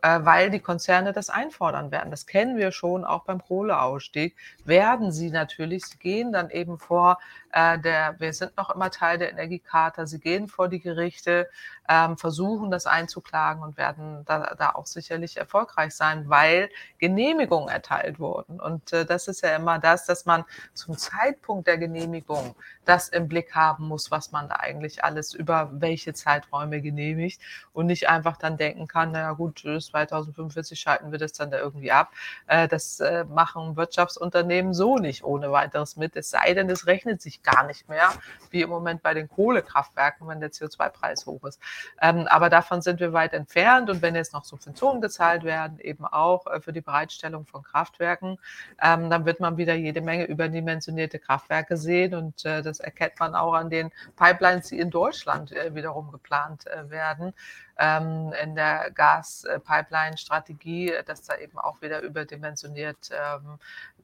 [0.00, 2.10] äh, weil die Konzerne das einfordern werden.
[2.10, 4.36] Das kennen wir schon auch beim Kohleausstieg.
[4.64, 7.18] Werden sie natürlich, sie gehen dann eben vor
[7.52, 11.48] äh, der, wir sind noch immer Teil der Energiecharta, sie gehen vor die Gerichte,
[11.88, 18.20] ähm, versuchen das einzuklagen und werden da, da auch sicherlich erfolgreich sein, weil Genehmigungen erteilt
[18.20, 18.60] wurden.
[18.60, 23.28] Und äh, das ist ja immer das, dass man zum Zeitpunkt der Genehmigung das im
[23.28, 27.40] Blick haben muss, was man da eigentlich alles über welche Zeiträume genehmigt
[27.72, 31.58] und nicht einfach dann denken kann, naja gut, bis 2045 schalten wir das dann da
[31.58, 32.12] irgendwie ab.
[32.46, 37.22] Äh, das äh, machen Wirtschaftsunternehmen so nicht ohne weiteres mit, es sei denn, es rechnet
[37.22, 38.10] sich gar nicht mehr,
[38.50, 41.60] wie im Moment bei den Kohlekraftwerken, wenn der CO2-Preis hoch ist.
[42.00, 46.04] Ähm, aber davon sind wir weit entfernt und wenn jetzt noch Subventionen gezahlt werden, eben
[46.04, 48.38] auch äh, für die Bereitstellung von Kraftwerken,
[48.82, 53.54] ähm, dann wird man wieder jede Menge überdimensionierte Kraftwerke sehen und das erkennt man auch
[53.54, 57.34] an den Pipelines, die in Deutschland wiederum geplant werden
[57.78, 63.58] ähm, in der Gaspipeline-Strategie, dass da eben auch wieder überdimensioniert ähm,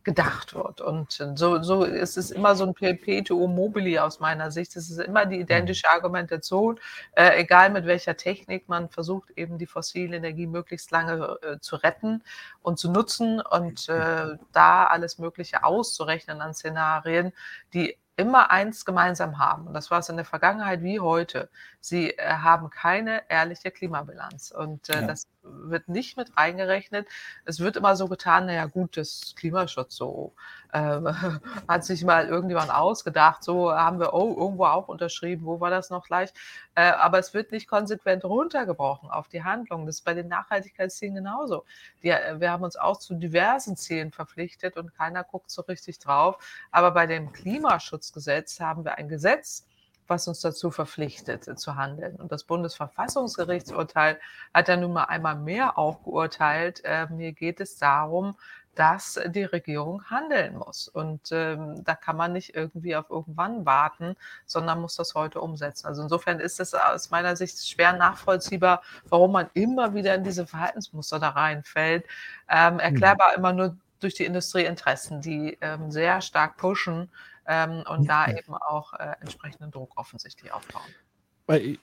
[0.05, 0.81] gedacht wird.
[0.81, 4.77] Und so, so ist es immer so ein Perpetuum mobile aus meiner Sicht.
[4.77, 5.43] Es ist immer die mhm.
[5.43, 6.81] identische Argumentation,
[7.13, 11.77] äh, egal mit welcher Technik man versucht, eben die fossile Energie möglichst lange äh, zu
[11.77, 12.23] retten
[12.63, 17.33] und zu nutzen und äh, da alles Mögliche auszurechnen an Szenarien,
[17.75, 19.69] die immer eins gemeinsam haben.
[19.69, 21.49] Und das war es in der Vergangenheit wie heute.
[21.81, 24.51] Sie äh, haben keine ehrliche Klimabilanz.
[24.51, 25.07] Und äh, ja.
[25.07, 27.07] das wird nicht mit reingerechnet.
[27.45, 30.33] Es wird immer so getan, naja gut, das Klimaschutz so
[30.73, 30.79] äh,
[31.69, 35.91] hat sich mal irgendjemand ausgedacht, so haben wir oh, irgendwo auch unterschrieben, wo war das
[35.91, 36.33] noch gleich?
[36.75, 39.87] Äh, aber es wird nicht konsequent runtergebrochen auf die Handlung.
[39.87, 41.65] Das ist bei den Nachhaltigkeitszielen genauso.
[42.03, 45.99] Die, äh, wir haben uns auch zu diversen Zielen verpflichtet und keiner guckt so richtig
[45.99, 46.37] drauf.
[46.71, 49.67] Aber bei dem Klimaschutzgesetz haben wir ein Gesetz,
[50.09, 52.17] was uns dazu verpflichtet äh, zu handeln.
[52.17, 54.19] Und das Bundesverfassungsgerichtsurteil
[54.53, 56.83] hat ja nun mal einmal mehr auch geurteilt.
[56.85, 58.37] Äh, mir geht es darum,
[58.79, 60.87] dass die Regierung handeln muss.
[60.87, 64.15] Und ähm, da kann man nicht irgendwie auf irgendwann warten,
[64.47, 65.89] sondern muss das heute umsetzen.
[65.89, 70.47] Also insofern ist es aus meiner Sicht schwer nachvollziehbar, warum man immer wieder in diese
[70.47, 72.07] Verhaltensmuster da reinfällt.
[72.49, 72.81] Ähm, mhm.
[72.81, 77.11] erklärbar immer nur durch die Industrieinteressen, die ähm, sehr stark pushen
[77.49, 78.27] ähm, und ja.
[78.27, 80.83] da eben auch äh, entsprechenden Druck offensichtlich aufbauen.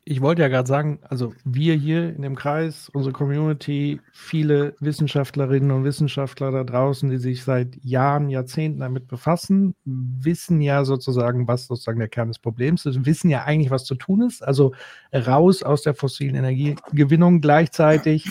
[0.03, 5.71] Ich wollte ja gerade sagen, also wir hier in dem Kreis, unsere Community, viele Wissenschaftlerinnen
[5.71, 11.65] und Wissenschaftler da draußen, die sich seit Jahren, Jahrzehnten damit befassen, wissen ja sozusagen, was
[11.65, 14.43] sozusagen der Kern des Problems ist, wissen ja eigentlich, was zu tun ist.
[14.43, 14.75] Also
[15.11, 18.29] raus aus der fossilen Energiegewinnung gleichzeitig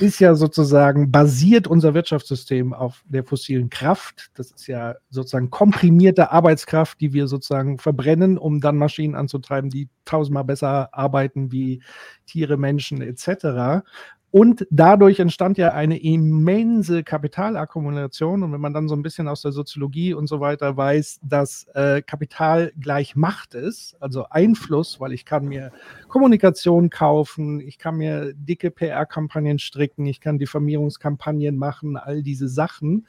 [0.00, 4.30] ist ja sozusagen basiert unser Wirtschaftssystem auf der fossilen Kraft.
[4.34, 9.88] Das ist ja sozusagen komprimierte Arbeitskraft, die wir sozusagen verbrennen, um dann Maschinen anzutreiben, die
[10.04, 11.82] tausendmal besser arbeiten wie
[12.26, 13.84] Tiere, Menschen etc.
[14.32, 18.42] Und dadurch entstand ja eine immense Kapitalakkumulation.
[18.42, 21.66] Und wenn man dann so ein bisschen aus der Soziologie und so weiter weiß, dass
[21.74, 25.70] äh, Kapital gleich Macht ist, also Einfluss, weil ich kann mir
[26.08, 33.06] Kommunikation kaufen, ich kann mir dicke PR-Kampagnen stricken, ich kann Diffamierungskampagnen machen, all diese Sachen.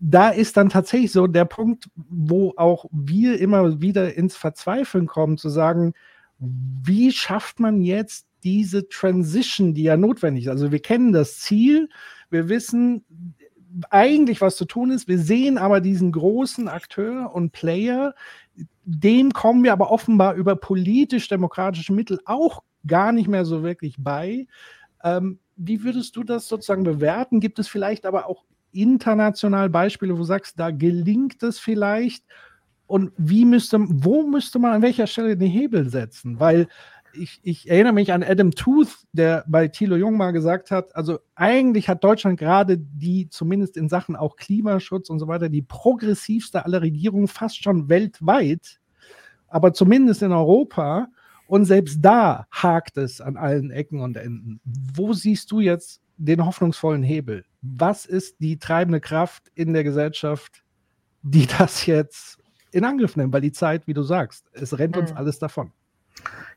[0.00, 5.38] Da ist dann tatsächlich so der Punkt, wo auch wir immer wieder ins Verzweifeln kommen,
[5.38, 5.94] zu sagen,
[6.40, 10.50] wie schafft man jetzt diese Transition, die ja notwendig ist.
[10.50, 11.88] Also wir kennen das Ziel,
[12.30, 13.04] wir wissen
[13.90, 15.08] eigentlich, was zu tun ist.
[15.08, 18.14] Wir sehen aber diesen großen Akteur und Player,
[18.84, 24.46] dem kommen wir aber offenbar über politisch-demokratische Mittel auch gar nicht mehr so wirklich bei.
[25.04, 27.40] Ähm, wie würdest du das sozusagen bewerten?
[27.40, 32.24] Gibt es vielleicht aber auch international Beispiele, wo du sagst, da gelingt es vielleicht?
[32.86, 36.40] Und wie müsste, wo müsste man an welcher Stelle den Hebel setzen?
[36.40, 36.68] Weil
[37.14, 41.18] ich, ich, erinnere mich an Adam Tooth, der bei Thilo Jung mal gesagt hat, also
[41.34, 46.64] eigentlich hat Deutschland gerade die, zumindest in Sachen auch Klimaschutz und so weiter, die progressivste
[46.64, 48.80] aller Regierungen fast schon weltweit,
[49.48, 51.08] aber zumindest in Europa.
[51.46, 54.60] Und selbst da hakt es an allen Ecken und Enden.
[54.64, 57.44] Wo siehst du jetzt den hoffnungsvollen Hebel?
[57.60, 60.62] Was ist die treibende Kraft in der Gesellschaft,
[61.22, 62.38] die das jetzt
[62.70, 63.34] in Angriff nimmt?
[63.34, 65.16] Weil die Zeit, wie du sagst, es rennt uns mhm.
[65.18, 65.72] alles davon.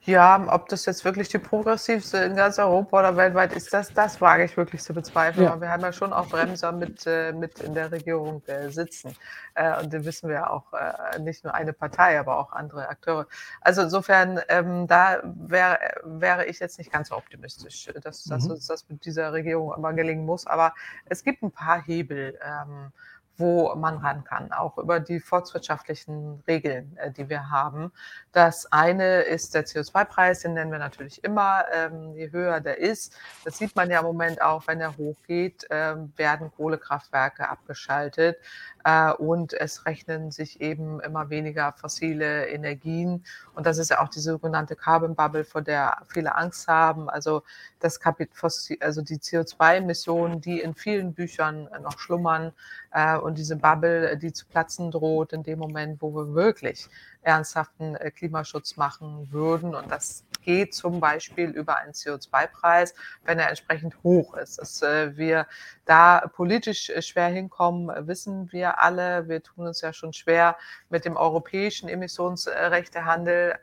[0.01, 4.21] Ja, ob das jetzt wirklich die progressivste in ganz Europa oder weltweit ist, das, das
[4.21, 5.45] wage ich wirklich zu bezweifeln.
[5.45, 5.53] Ja.
[5.53, 9.15] Aber wir haben ja schon auch Bremser mit, äh, mit in der Regierung äh, sitzen.
[9.55, 13.25] Äh, und da wissen wir auch äh, nicht nur eine Partei, aber auch andere Akteure.
[13.61, 18.51] Also insofern, ähm, da wäre wäre ich jetzt nicht ganz so optimistisch, dass, dass mhm.
[18.51, 20.45] uns das mit dieser Regierung immer gelingen muss.
[20.45, 22.37] Aber es gibt ein paar Hebel.
[22.45, 22.91] Ähm,
[23.37, 27.91] wo man ran kann, auch über die volkswirtschaftlichen Regeln, äh, die wir haben.
[28.31, 31.65] Das eine ist der CO2-Preis, den nennen wir natürlich immer.
[31.73, 35.69] Ähm, je höher der ist, das sieht man ja im Moment auch, wenn er hochgeht,
[35.69, 38.37] äh, werden Kohlekraftwerke abgeschaltet
[38.85, 43.25] äh, und es rechnen sich eben immer weniger fossile Energien.
[43.53, 47.09] Und das ist ja auch die sogenannte Carbon Bubble, vor der viele Angst haben.
[47.09, 47.43] Also,
[47.79, 52.53] das also die CO2-Emissionen, die in vielen Büchern noch schlummern
[52.91, 56.87] äh, und diese Bubble, die zu platzen droht in dem Moment, wo wir wirklich
[57.23, 59.73] ernsthaften äh, Klimaschutz machen würden.
[59.73, 64.59] Und das geht zum Beispiel über einen CO2-Preis, wenn er entsprechend hoch ist.
[64.59, 65.47] Dass äh, wir
[65.85, 69.27] da politisch äh, schwer hinkommen, wissen wir alle.
[69.27, 70.55] Wir tun uns ja schon schwer
[70.89, 73.55] mit dem europäischen Emissionsrechtehandel.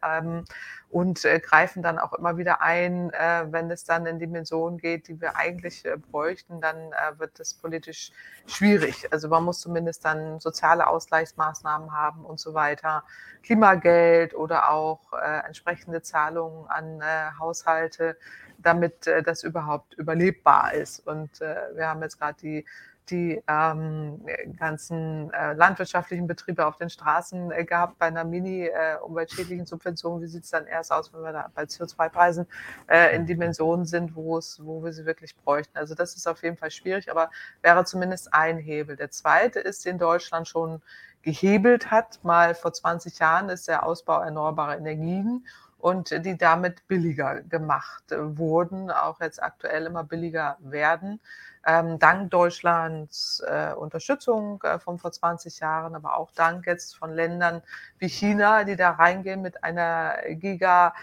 [0.92, 5.08] Und äh, greifen dann auch immer wieder ein, äh, wenn es dann in Dimensionen geht,
[5.08, 8.12] die wir eigentlich äh, bräuchten, dann äh, wird es politisch
[8.46, 9.10] schwierig.
[9.10, 13.04] Also man muss zumindest dann soziale Ausgleichsmaßnahmen haben und so weiter,
[13.42, 18.18] Klimageld oder auch äh, entsprechende Zahlungen an äh, Haushalte,
[18.58, 21.04] damit das überhaupt überlebbar ist.
[21.04, 22.64] Und wir haben jetzt gerade die
[23.10, 24.24] die ähm,
[24.58, 30.22] ganzen äh, landwirtschaftlichen Betriebe auf den Straßen äh, gehabt bei einer mini-umweltschädlichen äh, Subvention.
[30.22, 32.46] Wie sieht es dann erst aus, wenn wir da bei CO2-Preisen
[32.88, 35.76] äh, in Dimensionen sind, wo, es, wo wir sie wirklich bräuchten?
[35.76, 38.96] Also das ist auf jeden Fall schwierig, aber wäre zumindest ein Hebel.
[38.96, 40.80] Der zweite ist, den Deutschland schon
[41.22, 42.20] gehebelt hat.
[42.22, 45.46] Mal vor 20 Jahren ist der Ausbau erneuerbarer Energien
[45.78, 51.20] und die damit billiger gemacht wurden, auch jetzt aktuell immer billiger werden
[51.66, 57.12] ähm, dank Deutschlands äh, Unterstützung äh, von vor 20 Jahren, aber auch dank jetzt von
[57.12, 57.62] Ländern
[57.98, 60.94] wie China, die da reingehen mit einer Giga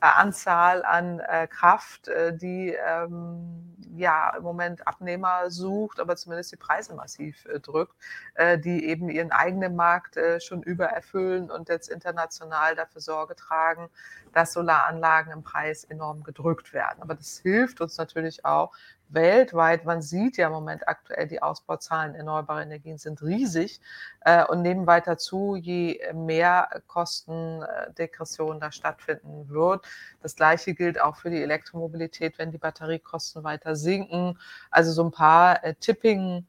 [0.00, 6.56] Anzahl an äh, Kraft, äh, die ähm, ja im Moment Abnehmer sucht, aber zumindest die
[6.56, 7.94] Preise massiv äh, drückt,
[8.34, 13.88] äh, die eben ihren eigenen Markt äh, schon übererfüllen und jetzt international dafür Sorge tragen,
[14.32, 17.00] dass Solaranlagen im Preis enorm gedrückt werden.
[17.00, 18.72] Aber das hilft uns natürlich auch,
[19.08, 23.80] weltweit, man sieht ja im Moment aktuell, die Ausbauzahlen erneuerbarer Energien sind riesig
[24.20, 29.86] äh, und nehmen weiter zu, je mehr Kostendegression da stattfinden wird.
[30.22, 34.38] Das gleiche gilt auch für die Elektromobilität, wenn die Batteriekosten weiter sinken.
[34.70, 36.46] Also so ein paar äh, Tipping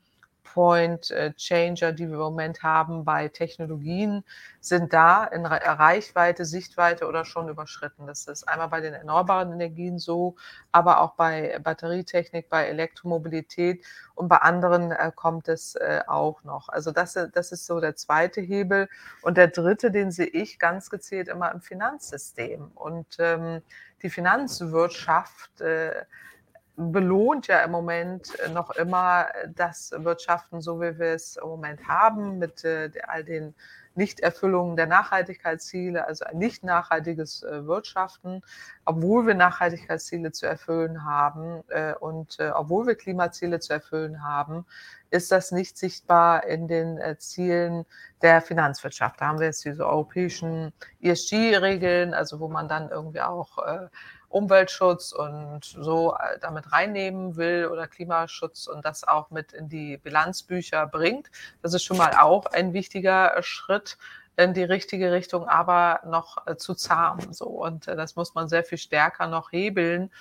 [0.58, 4.24] Point äh, Changer, die wir im Moment haben bei Technologien,
[4.60, 8.08] sind da in Reichweite, Sichtweite oder schon überschritten.
[8.08, 10.36] Das ist einmal bei den erneuerbaren Energien so,
[10.72, 16.70] aber auch bei Batterietechnik, bei Elektromobilität und bei anderen äh, kommt es äh, auch noch.
[16.70, 18.90] Also das, das ist so der zweite Hebel.
[19.22, 22.72] Und der dritte, den sehe ich ganz gezielt immer im Finanzsystem.
[22.74, 23.62] Und ähm,
[24.02, 26.04] die Finanzwirtschaft äh,
[26.78, 31.48] belohnt ja im Moment äh, noch immer äh, das Wirtschaften, so wie wir es im
[31.48, 33.56] Moment haben, mit äh, all den
[33.96, 38.44] Nichterfüllungen der Nachhaltigkeitsziele, also ein nicht nachhaltiges Wirtschaften,
[38.86, 41.64] obwohl wir Nachhaltigkeitsziele zu erfüllen haben
[42.00, 44.68] und obwohl wir Klimaziele zu erfüllen haben,
[45.10, 47.88] ist das nicht sichtbar in den Zielen
[48.22, 49.20] der Finanzwirtschaft.
[49.20, 53.58] Da haben wir jetzt diese europäischen ESG-Regeln, also wo man dann irgendwie auch
[54.30, 59.98] Umweltschutz und so äh, damit reinnehmen will oder Klimaschutz und das auch mit in die
[59.98, 61.30] Bilanzbücher bringt.
[61.62, 63.98] Das ist schon mal auch ein wichtiger Schritt
[64.36, 67.34] in die richtige Richtung, aber noch äh, zu zahm.
[67.34, 70.12] So und äh, das muss man sehr viel stärker noch hebeln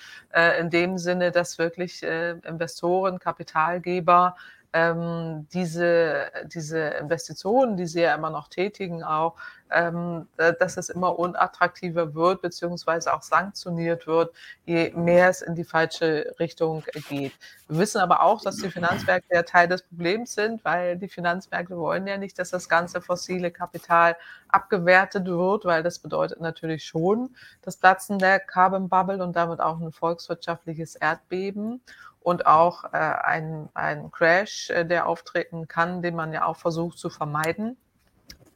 [0.59, 4.37] in dem Sinne, dass wirklich Investoren, Kapitalgeber
[4.72, 9.37] ähm, diese, diese Investitionen, die sie ja immer noch tätigen, auch,
[9.70, 14.33] ähm, dass es immer unattraktiver wird, beziehungsweise auch sanktioniert wird,
[14.64, 17.33] je mehr es in die falsche Richtung geht.
[17.68, 21.76] Wir wissen aber auch, dass die Finanzmärkte ja Teil des Problems sind, weil die Finanzmärkte
[21.76, 24.16] wollen ja nicht, dass das ganze fossile Kapital
[24.48, 29.81] abgewertet wird, weil das bedeutet natürlich schon das Platzen der Carbon Bubble und damit auch
[29.81, 31.80] ein volkswirtschaftliches Erdbeben
[32.27, 36.99] und auch äh, ein, ein Crash, äh, der auftreten kann, den man ja auch versucht
[36.99, 37.77] zu vermeiden.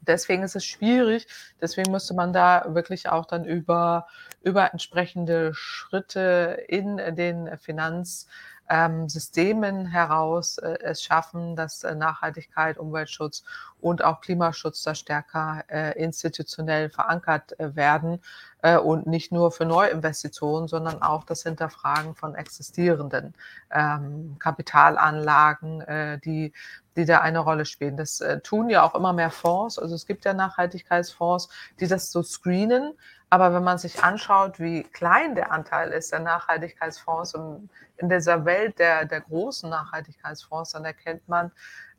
[0.01, 1.29] Deswegen ist es schwierig.
[1.61, 4.09] Deswegen müsste man da wirklich auch dann über,
[4.43, 8.27] über entsprechende Schritte in den Finanz
[8.71, 13.43] ähm, Systemen heraus äh, es schaffen, dass äh, Nachhaltigkeit, Umweltschutz
[13.81, 18.21] und auch Klimaschutz da stärker äh, institutionell verankert äh, werden
[18.63, 23.35] äh, und nicht nur für Neuinvestitionen, sondern auch das Hinterfragen von existierenden
[23.73, 26.53] ähm, Kapitalanlagen, äh, die
[27.01, 27.97] die da eine Rolle spielen.
[27.97, 29.79] Das äh, tun ja auch immer mehr Fonds.
[29.79, 31.49] Also es gibt ja Nachhaltigkeitsfonds,
[31.81, 32.93] die das so screenen.
[33.31, 38.45] Aber wenn man sich anschaut, wie klein der Anteil ist der Nachhaltigkeitsfonds in, in dieser
[38.45, 41.53] Welt der, der großen Nachhaltigkeitsfonds, dann erkennt man,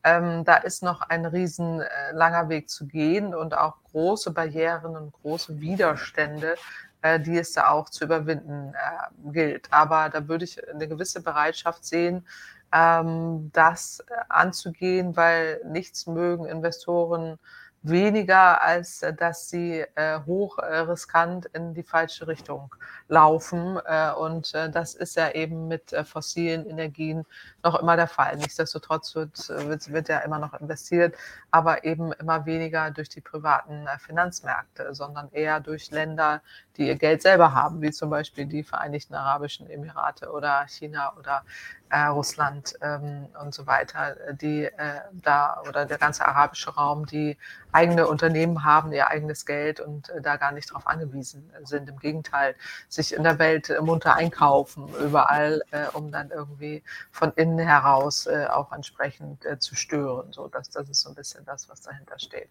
[0.03, 4.95] ähm, da ist noch ein riesen äh, langer Weg zu gehen und auch große Barrieren
[4.95, 6.55] und große Widerstände,
[7.01, 9.67] äh, die es da auch zu überwinden äh, gilt.
[9.71, 12.25] Aber da würde ich eine gewisse Bereitschaft sehen,
[12.74, 17.38] ähm, das anzugehen, weil nichts mögen Investoren
[17.84, 22.74] weniger, als äh, dass sie äh, hoch äh, riskant in die falsche Richtung
[23.07, 23.80] laufen.
[23.86, 27.26] Äh, und äh, das ist ja eben mit äh, fossilen Energien
[27.63, 28.38] noch immer der Fall.
[28.38, 31.15] Nichtsdestotrotz wird, wird, wird ja immer noch investiert,
[31.49, 36.41] aber eben immer weniger durch die privaten Finanzmärkte, sondern eher durch Länder,
[36.78, 41.43] die ihr Geld selber haben, wie zum Beispiel die Vereinigten Arabischen Emirate oder China oder
[41.91, 47.37] äh, Russland ähm, und so weiter, die äh, da oder der ganze arabische Raum, die
[47.71, 51.89] eigene Unternehmen haben, ihr eigenes Geld und äh, da gar nicht darauf angewiesen sind.
[51.89, 52.55] Im Gegenteil,
[52.87, 58.25] sich in der Welt äh, munter einkaufen, überall, äh, um dann irgendwie von innen heraus
[58.25, 60.31] äh, auch entsprechend zu stören.
[60.31, 62.49] So, das, das ist so ein bisschen das, was dahinter steht.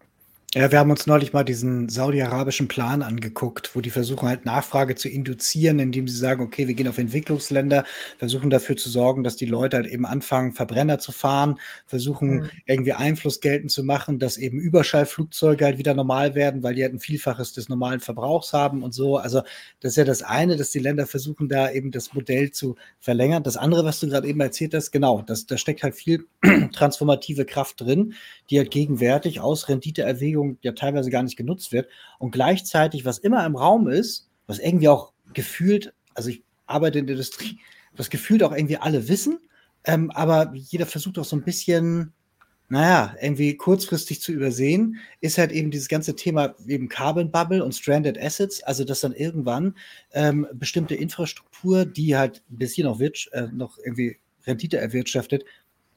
[0.53, 4.97] Ja, wir haben uns neulich mal diesen saudi-arabischen Plan angeguckt, wo die versuchen halt Nachfrage
[4.97, 7.85] zu induzieren, indem sie sagen, okay, wir gehen auf Entwicklungsländer,
[8.19, 12.51] versuchen dafür zu sorgen, dass die Leute halt eben anfangen, Verbrenner zu fahren, versuchen mhm.
[12.67, 16.95] irgendwie Einfluss geltend zu machen, dass eben Überschallflugzeuge halt wieder normal werden, weil die halt
[16.95, 19.19] ein Vielfaches des normalen Verbrauchs haben und so.
[19.19, 19.43] Also
[19.79, 23.45] das ist ja das eine, dass die Länder versuchen, da eben das Modell zu verlängern.
[23.45, 26.27] Das andere, was du gerade eben erzählt hast, genau, das, da steckt halt viel
[26.73, 28.15] transformative Kraft drin,
[28.51, 31.89] die halt gegenwärtig aus Renditeerwägungen Beschäftigung ja teilweise gar nicht genutzt wird.
[32.19, 37.07] Und gleichzeitig, was immer im Raum ist, was irgendwie auch gefühlt, also ich arbeite in
[37.07, 37.59] der Industrie,
[37.97, 39.39] was gefühlt auch irgendwie alle wissen,
[39.85, 42.13] ähm, aber jeder versucht auch so ein bisschen,
[42.69, 47.75] naja, irgendwie kurzfristig zu übersehen, ist halt eben dieses ganze Thema eben Carbon Bubble und
[47.75, 49.75] Stranded Assets, also dass dann irgendwann
[50.13, 55.45] ähm, bestimmte Infrastruktur, die halt bis hier noch, äh, noch irgendwie Rendite erwirtschaftet,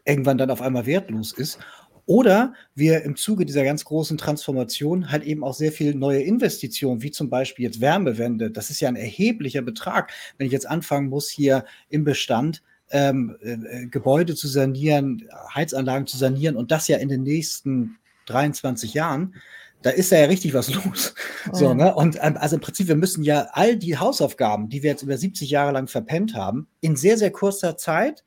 [0.05, 1.59] irgendwann dann auf einmal wertlos ist
[2.05, 7.01] oder wir im Zuge dieser ganz großen Transformation halt eben auch sehr viel neue Investitionen,
[7.01, 8.51] wie zum Beispiel jetzt Wärmewende.
[8.51, 10.11] Das ist ja ein erheblicher Betrag.
[10.37, 16.17] Wenn ich jetzt anfangen muss, hier im Bestand ähm, äh, Gebäude zu sanieren, Heizanlagen zu
[16.17, 19.35] sanieren und das ja in den nächsten 23 Jahren,
[19.81, 21.13] da ist ja richtig was los.
[21.51, 21.93] So, ne?
[21.95, 25.17] Und ähm, also im Prinzip, wir müssen ja all die Hausaufgaben, die wir jetzt über
[25.17, 28.23] 70 Jahre lang verpennt haben, in sehr, sehr kurzer Zeit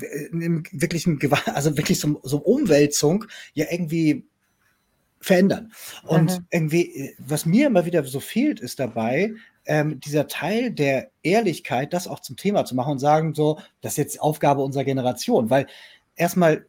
[0.00, 1.06] wirklich,
[1.46, 4.24] also wirklich so, so Umwälzung ja irgendwie
[5.20, 5.72] verändern.
[6.06, 6.46] Und mhm.
[6.50, 9.32] irgendwie, was mir immer wieder so fehlt, ist dabei,
[9.66, 13.92] ähm, dieser Teil der Ehrlichkeit, das auch zum Thema zu machen und sagen, so, das
[13.92, 15.48] ist jetzt Aufgabe unserer Generation.
[15.48, 15.66] Weil
[16.16, 16.66] erstmal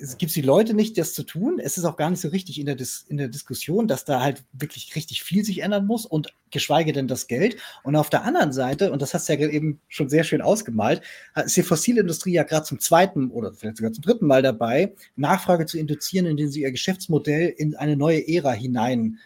[0.00, 1.60] es gibt die Leute nicht, das zu tun.
[1.62, 4.20] Es ist auch gar nicht so richtig in der, Dis in der Diskussion, dass da
[4.20, 7.56] halt wirklich richtig viel sich ändern muss und geschweige denn das Geld.
[7.82, 11.02] Und auf der anderen Seite, und das hast du ja eben schon sehr schön ausgemalt,
[11.44, 15.66] ist die Fossilindustrie ja gerade zum zweiten oder vielleicht sogar zum dritten Mal dabei, Nachfrage
[15.66, 19.18] zu induzieren, indem sie ihr Geschäftsmodell in eine neue Ära hinein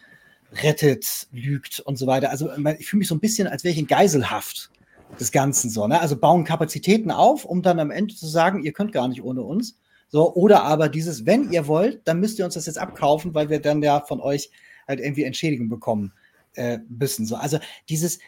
[0.63, 2.29] rettet, lügt und so weiter.
[2.29, 4.71] Also ich fühle mich so ein bisschen, als wäre ich in Geiselhaft
[5.19, 5.87] des Ganzen so.
[5.87, 5.99] Ne?
[5.99, 9.41] Also bauen Kapazitäten auf, um dann am Ende zu sagen, ihr könnt gar nicht ohne
[9.41, 9.77] uns.
[10.09, 13.49] So, oder aber dieses, wenn ihr wollt, dann müsst ihr uns das jetzt abkaufen, weil
[13.49, 14.49] wir dann ja von euch
[14.87, 16.13] halt irgendwie Entschädigung bekommen
[16.55, 17.25] äh, müssen.
[17.25, 18.19] So, also dieses,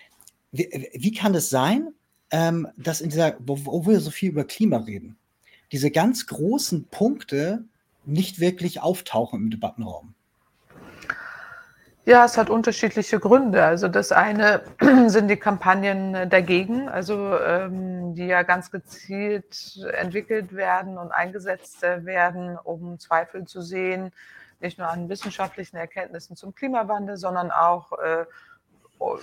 [0.52, 1.94] wie, wie kann es sein,
[2.32, 5.18] ähm, dass in dieser, wo, wo wir so viel über Klima reden,
[5.72, 7.66] diese ganz großen Punkte
[8.06, 10.16] nicht wirklich auftauchen im Debattenraum?
[12.10, 13.64] Ja, es hat unterschiedliche Gründe.
[13.64, 14.64] Also das eine
[15.10, 22.58] sind die Kampagnen dagegen, also ähm, die ja ganz gezielt entwickelt werden und eingesetzt werden,
[22.58, 24.12] um Zweifel zu sehen,
[24.60, 28.26] nicht nur an wissenschaftlichen Erkenntnissen zum Klimawandel, sondern auch äh,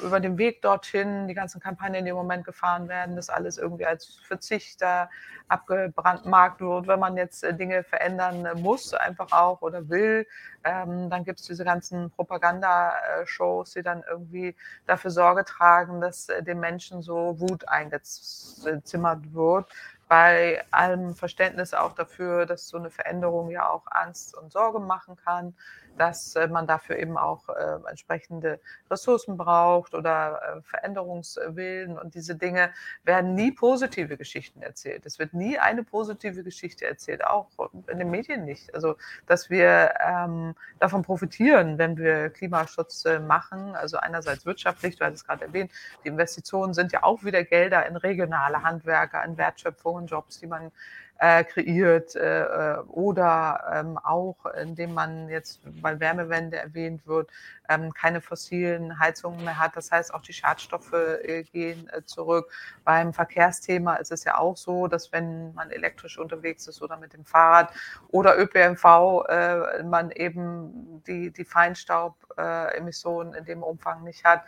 [0.03, 3.87] über den Weg dorthin, die ganzen Kampagnen, die im Moment gefahren werden, das alles irgendwie
[3.87, 5.11] als Verzichter
[5.49, 10.27] abgebrandmarkt wird, wenn man jetzt äh, Dinge verändern muss, einfach auch oder will.
[10.65, 14.57] Ähm, dann gibt es diese ganzen Propaganda-Shows, die dann irgendwie
[14.87, 19.67] dafür Sorge tragen, dass äh, den Menschen so Wut eingezimmert wird
[20.09, 25.17] bei allem Verständnis auch dafür, dass so eine Veränderung ja auch Angst und Sorge machen
[25.17, 25.55] kann,
[25.99, 32.35] dass äh, man dafür eben auch äh, entsprechende Ressourcen braucht oder äh, Veränderungswillen und diese
[32.35, 32.71] Dinge
[33.05, 35.07] werden nie positive Geschichten erzählt.
[35.07, 37.49] Es wird nie eine positive Geschichte erzählt, auch
[37.89, 38.75] in den Medien nicht.
[38.75, 45.05] Also, dass wir ähm, davon profitieren, wenn wir Klimaschutz äh, machen, also einerseits wirtschaftlich, du
[45.05, 45.71] hattest gerade erwähnt,
[46.05, 50.47] die Investitionen sind ja auch wieder Gelder in regionale Handwerker, in Wertschöpfung, in Jobs, die
[50.47, 50.73] man
[51.19, 57.31] äh, kreiert äh, äh, oder ähm, auch, indem man jetzt, weil Wärmewende erwähnt wird,
[57.69, 59.77] ähm, keine fossilen Heizungen mehr hat.
[59.77, 62.51] Das heißt, auch die Schadstoffe äh, gehen äh, zurück.
[62.85, 67.13] Beim Verkehrsthema ist es ja auch so, dass wenn man elektrisch unterwegs ist oder mit
[67.15, 67.73] dem Fahrrad
[68.09, 74.45] oder ÖPNV, äh, man eben die, die Feinstaubemissionen in dem Umfang nicht hat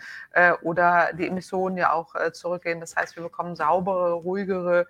[0.62, 2.80] oder die Emissionen ja auch zurückgehen.
[2.80, 4.86] Das heißt, wir bekommen saubere, ruhigere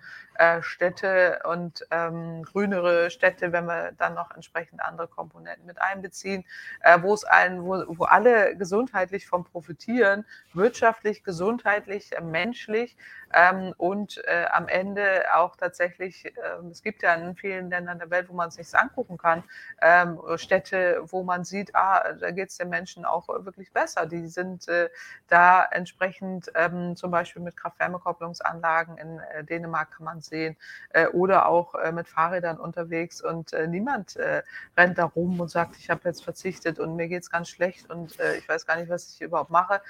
[0.61, 6.45] Städte und ähm, grünere Städte, wenn wir dann noch entsprechend andere Komponenten mit einbeziehen,
[6.81, 12.95] äh, wo es allen, wo, wo alle gesundheitlich von profitieren, wirtschaftlich, gesundheitlich, äh, menschlich
[13.33, 16.31] ähm, und äh, am Ende auch tatsächlich, äh,
[16.71, 19.43] es gibt ja in vielen Ländern der Welt, wo man es sich angucken kann,
[19.81, 24.05] ähm, Städte, wo man sieht, ah, da geht es den Menschen auch wirklich besser.
[24.05, 24.89] Die sind äh,
[25.27, 30.55] da entsprechend ähm, zum Beispiel mit Kraft-Wärme-Kopplungsanlagen in äh, Dänemark kann man sehen
[30.91, 34.17] äh, oder auch äh, mit Fahrrädern unterwegs und niemand
[34.77, 37.89] rennt da rum und sagt, ich habe jetzt verzichtet und mir geht es ganz schlecht
[37.89, 39.81] und ich weiß gar nicht, was ich überhaupt mache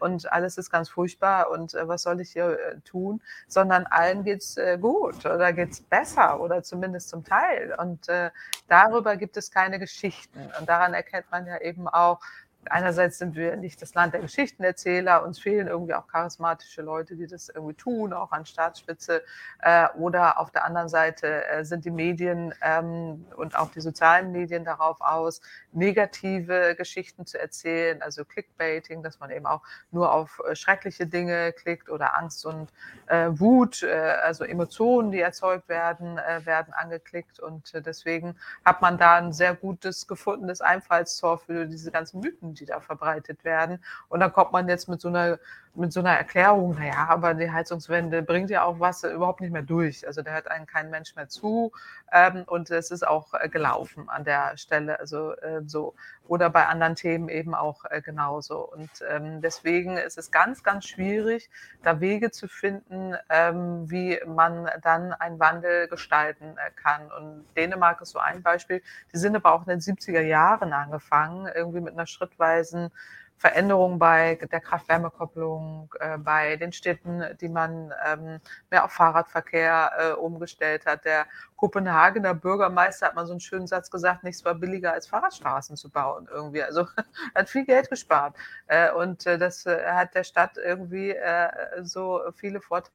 [0.00, 4.56] und alles ist ganz furchtbar und was soll ich hier tun, sondern allen geht es
[4.56, 7.74] äh, gut oder geht es besser oder zumindest zum Teil.
[7.78, 8.30] Und äh,
[8.68, 10.50] darüber gibt es keine Geschichten.
[10.58, 12.20] Und daran erkennt man ja eben auch,
[12.64, 17.26] einerseits sind wir nicht das Land der Geschichtenerzähler, uns fehlen irgendwie auch charismatische Leute, die
[17.26, 19.22] das irgendwie tun, auch an Staatsspitze.
[19.60, 24.32] Äh, oder auf der anderen Seite äh, sind die Medien ähm, und auch die sozialen
[24.32, 25.40] Medien darauf aus,
[25.72, 31.52] negative Geschichten zu erzählen, also Clickbaiting, dass man eben auch nur auf äh, schreckliche Dinge
[31.52, 32.72] klickt oder Angst und
[33.06, 37.40] äh, Wut, äh, also Emotionen, die erzeugt werden, äh, werden angeklickt.
[37.40, 42.66] Und deswegen hat man da ein sehr gutes gefundenes Einfallstor für diese ganzen Mythen, die
[42.66, 43.82] da verbreitet werden.
[44.08, 45.38] Und dann kommt man jetzt mit so einer,
[45.78, 49.62] mit so einer Erklärung, naja, aber die Heizungswende bringt ja auch Wasser überhaupt nicht mehr
[49.62, 50.06] durch.
[50.06, 51.72] Also da hört einen kein Mensch mehr zu.
[52.12, 54.98] Ähm, und es ist auch äh, gelaufen an der Stelle.
[54.98, 55.94] Also äh, so.
[56.26, 58.60] Oder bei anderen Themen eben auch äh, genauso.
[58.70, 61.48] Und ähm, deswegen ist es ganz, ganz schwierig,
[61.82, 67.10] da Wege zu finden, ähm, wie man dann einen Wandel gestalten äh, kann.
[67.12, 68.82] Und Dänemark ist so ein Beispiel.
[69.12, 72.90] Die sind aber auch in den 70er Jahren angefangen, irgendwie mit einer schrittweisen
[73.38, 80.12] Veränderungen bei der Kraft-Wärme-Kopplung, äh, bei den Städten, die man ähm, mehr auf Fahrradverkehr äh,
[80.12, 81.04] umgestellt hat.
[81.04, 81.26] Der
[81.56, 85.90] Kopenhagener Bürgermeister hat mal so einen schönen Satz gesagt, nichts war billiger als Fahrradstraßen zu
[85.90, 86.62] bauen irgendwie.
[86.62, 86.86] Also
[87.34, 88.36] hat viel Geld gespart.
[88.66, 91.48] Äh, und äh, das äh, hat der Stadt irgendwie äh,
[91.82, 92.92] so viele Vorteile.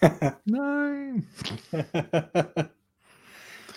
[0.44, 1.26] Nein.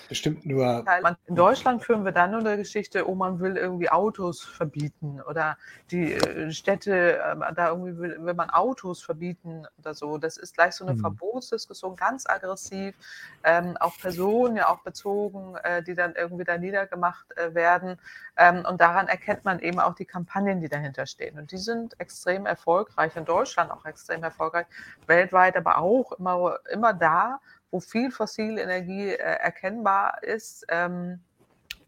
[0.08, 0.86] bestimmt nur.
[1.28, 5.58] In Deutschland führen wir dann nur eine Geschichte, oh, man will irgendwie Autos verbieten oder
[5.91, 10.18] die äh, Städte, ähm, da irgendwie will, will man Autos verbieten oder so.
[10.18, 11.01] Das ist gleich so eine mhm.
[11.01, 12.95] Verbotsdiskussion, ganz aggressiv,
[13.43, 17.97] ähm, auf Personen ja auch bezogen, äh, die dann irgendwie da niedergemacht äh, werden.
[18.38, 21.38] Ähm, und daran erkennt man eben auch die Kampagnen, die dahinter stehen.
[21.38, 24.66] Und die sind extrem erfolgreich, in Deutschland auch extrem erfolgreich,
[25.08, 27.39] weltweit aber auch immer, immer da,
[27.76, 31.19] wo viel fossile Energie äh, erkennbar ist, ähm,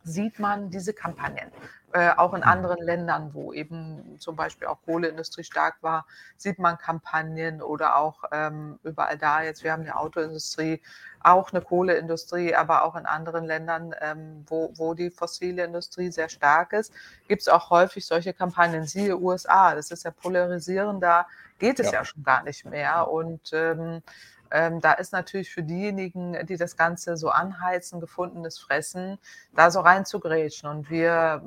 [0.03, 1.49] sieht man diese Kampagnen.
[1.93, 2.47] Äh, auch in mhm.
[2.47, 8.25] anderen Ländern, wo eben zum Beispiel auch Kohleindustrie stark war, sieht man Kampagnen oder auch
[8.33, 10.81] ähm, überall da jetzt, wir haben die Autoindustrie,
[11.21, 16.27] auch eine Kohleindustrie, aber auch in anderen Ländern, ähm, wo, wo die fossile Industrie sehr
[16.27, 16.91] stark ist,
[17.29, 18.85] gibt es auch häufig solche Kampagnen.
[18.85, 21.27] Siehe USA, das ist ja polarisierend, da
[21.59, 23.09] geht es ja, ja schon gar nicht mehr.
[23.09, 24.03] Und ähm,
[24.51, 29.17] ähm, da ist natürlich für diejenigen, die das Ganze so anheizen, gefundenes Fressen,
[29.55, 30.69] da so reinzugrätschen.
[30.69, 31.41] Und wir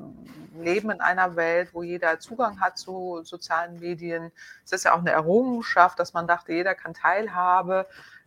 [0.59, 4.33] leben in einer Welt, wo jeder Zugang hat zu sozialen Medien.
[4.65, 7.87] Es ist ja auch eine Errungenschaft, dass man dachte, jeder kann Teilhabe,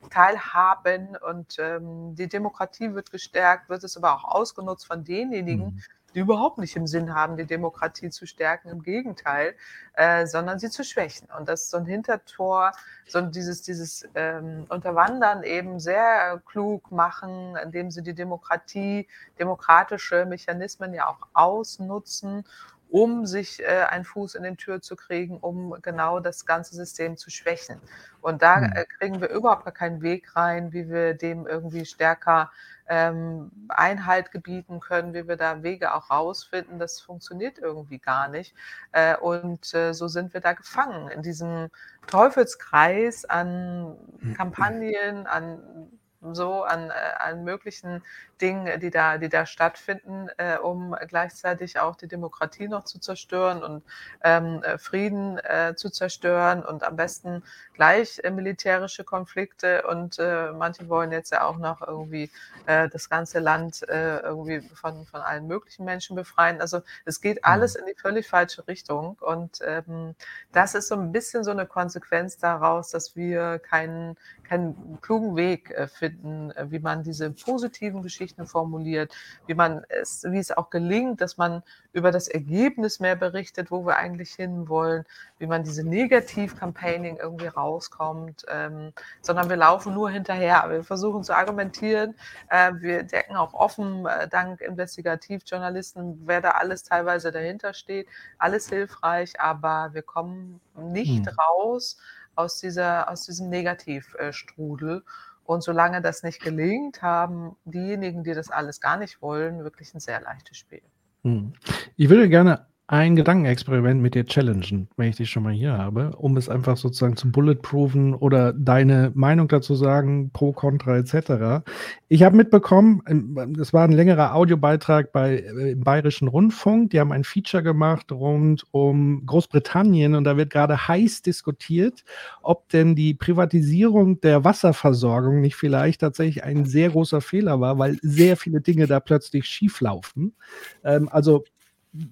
[0.10, 5.82] teilhaben und ähm, die Demokratie wird gestärkt, wird es aber auch ausgenutzt von denjenigen, mhm
[6.14, 9.56] die überhaupt nicht im Sinn haben, die Demokratie zu stärken, im Gegenteil,
[9.94, 11.28] äh, sondern sie zu schwächen.
[11.38, 12.72] Und das ist so ein Hintertor,
[13.08, 19.08] so dieses, dieses ähm, Unterwandern eben sehr klug machen, indem sie die Demokratie,
[19.40, 22.46] demokratische Mechanismen ja auch ausnutzen
[22.94, 27.18] um sich äh, einen Fuß in den Tür zu kriegen, um genau das ganze System
[27.18, 27.82] zu schwächen.
[28.22, 28.72] Und da hm.
[28.76, 32.52] äh, kriegen wir überhaupt gar keinen Weg rein, wie wir dem irgendwie stärker
[32.88, 36.78] ähm, Einhalt gebieten können, wie wir da Wege auch rausfinden.
[36.78, 38.54] Das funktioniert irgendwie gar nicht.
[38.92, 41.72] Äh, und äh, so sind wir da gefangen in diesem
[42.06, 44.36] Teufelskreis an hm.
[44.36, 45.90] Kampagnen, an
[46.32, 48.02] so an, äh, an möglichen
[48.42, 53.64] Dingen, die da, die da stattfinden, äh, um gleichzeitig auch die Demokratie noch zu zerstören
[53.64, 53.84] und
[54.24, 57.44] ähm, äh, Frieden äh, zu zerstören und am besten
[57.74, 62.30] gleich äh, militärische Konflikte und äh, manche wollen jetzt ja auch noch irgendwie
[62.66, 66.62] das ganze Land irgendwie von, von allen möglichen Menschen befreien.
[66.62, 67.42] Also es geht mhm.
[67.44, 70.16] alles in die völlig falsche Richtung und ähm,
[70.54, 75.72] das ist so ein bisschen so eine Konsequenz daraus, dass wir keinen, keinen klugen Weg
[75.72, 79.14] äh, finden, äh, wie man diese positiven Geschichten formuliert,
[79.48, 83.86] wie man es, wie es auch gelingt, dass man über das Ergebnis mehr berichtet, wo
[83.86, 85.06] wir eigentlich hinwollen,
[85.40, 90.66] wie man diese Negativ-Campaigning irgendwie rauskommt, ähm, sondern wir laufen nur hinterher.
[90.70, 92.16] Wir versuchen zu argumentieren.
[92.50, 98.08] Äh, wir decken auch offen, äh, dank Investigativjournalisten, wer da alles teilweise dahinter steht.
[98.38, 101.36] Alles hilfreich, aber wir kommen nicht hm.
[101.38, 101.98] raus
[102.36, 105.04] aus, dieser, aus diesem Negativstrudel.
[105.46, 110.00] Und solange das nicht gelingt, haben diejenigen, die das alles gar nicht wollen, wirklich ein
[110.00, 110.82] sehr leichtes Spiel.
[111.24, 111.54] Hm.
[111.96, 116.12] Ich würde gerne ein Gedankenexperiment mit dir challengen, wenn ich dich schon mal hier habe,
[116.16, 121.66] um es einfach sozusagen zu bulletproofen oder deine Meinung dazu sagen, pro, contra etc.
[122.08, 127.00] Ich habe mitbekommen, ähm, das war ein längerer Audiobeitrag bei äh, im Bayerischen Rundfunk, die
[127.00, 132.04] haben ein Feature gemacht rund um Großbritannien und da wird gerade heiß diskutiert,
[132.44, 137.98] ob denn die Privatisierung der Wasserversorgung nicht vielleicht tatsächlich ein sehr großer Fehler war, weil
[138.04, 140.36] sehr viele Dinge da plötzlich schieflaufen.
[140.84, 141.44] Ähm, also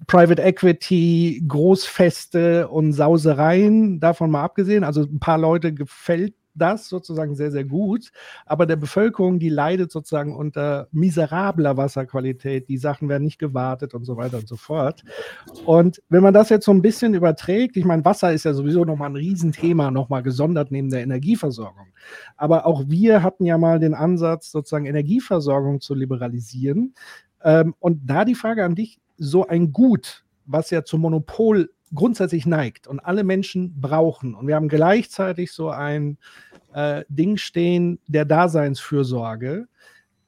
[0.06, 4.84] Private Equity, Großfeste und Sausereien, davon mal abgesehen.
[4.84, 8.12] Also ein paar Leute gefällt das sozusagen sehr, sehr gut.
[8.46, 12.68] Aber der Bevölkerung, die leidet sozusagen unter miserabler Wasserqualität.
[12.68, 15.02] Die Sachen werden nicht gewartet und so weiter und so fort.
[15.64, 18.84] Und wenn man das jetzt so ein bisschen überträgt, ich meine, Wasser ist ja sowieso
[18.84, 21.86] nochmal ein Riesenthema, nochmal gesondert neben der Energieversorgung.
[22.36, 26.94] Aber auch wir hatten ja mal den Ansatz, sozusagen Energieversorgung zu liberalisieren.
[27.44, 32.46] Ähm, und da die Frage an dich, so ein Gut, was ja zum Monopol grundsätzlich
[32.46, 34.34] neigt und alle Menschen brauchen.
[34.34, 36.18] Und wir haben gleichzeitig so ein
[36.72, 39.68] äh, Ding stehen der Daseinsfürsorge.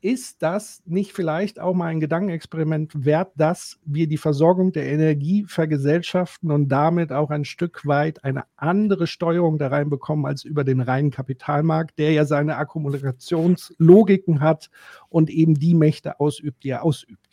[0.00, 5.46] Ist das nicht vielleicht auch mal ein Gedankenexperiment wert, dass wir die Versorgung der Energie
[5.48, 10.82] vergesellschaften und damit auch ein Stück weit eine andere Steuerung da reinbekommen als über den
[10.82, 14.68] reinen Kapitalmarkt, der ja seine Akkumulationslogiken hat
[15.08, 17.23] und eben die Mächte ausübt, die er ausübt?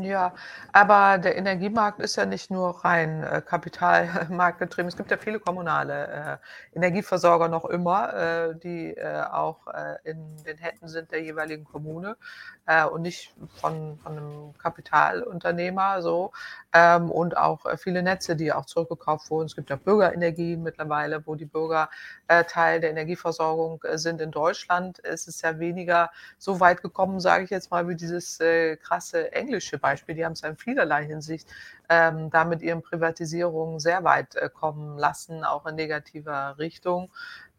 [0.00, 0.34] Ja,
[0.72, 4.88] aber der Energiemarkt ist ja nicht nur rein äh, kapitalmarktgetrieben.
[4.88, 6.40] Es gibt ja viele kommunale
[6.72, 11.64] äh, Energieversorger noch immer, äh, die äh, auch äh, in den Händen sind der jeweiligen
[11.64, 12.16] Kommune
[12.66, 16.32] äh, und nicht von, von einem Kapitalunternehmer so.
[16.72, 19.46] Ähm, und auch viele Netze, die auch zurückgekauft wurden.
[19.46, 21.88] Es gibt ja Bürgerenergien mittlerweile, wo die Bürger
[22.48, 24.20] Teil der Energieversorgung sind.
[24.20, 28.38] In Deutschland ist es ja weniger so weit gekommen, sage ich jetzt mal, wie dieses
[28.82, 30.14] krasse englische Beispiel.
[30.14, 31.46] Die haben es in vielerlei Hinsicht
[31.90, 37.10] ähm, da mit ihren Privatisierungen sehr weit äh, kommen lassen, auch in negativer Richtung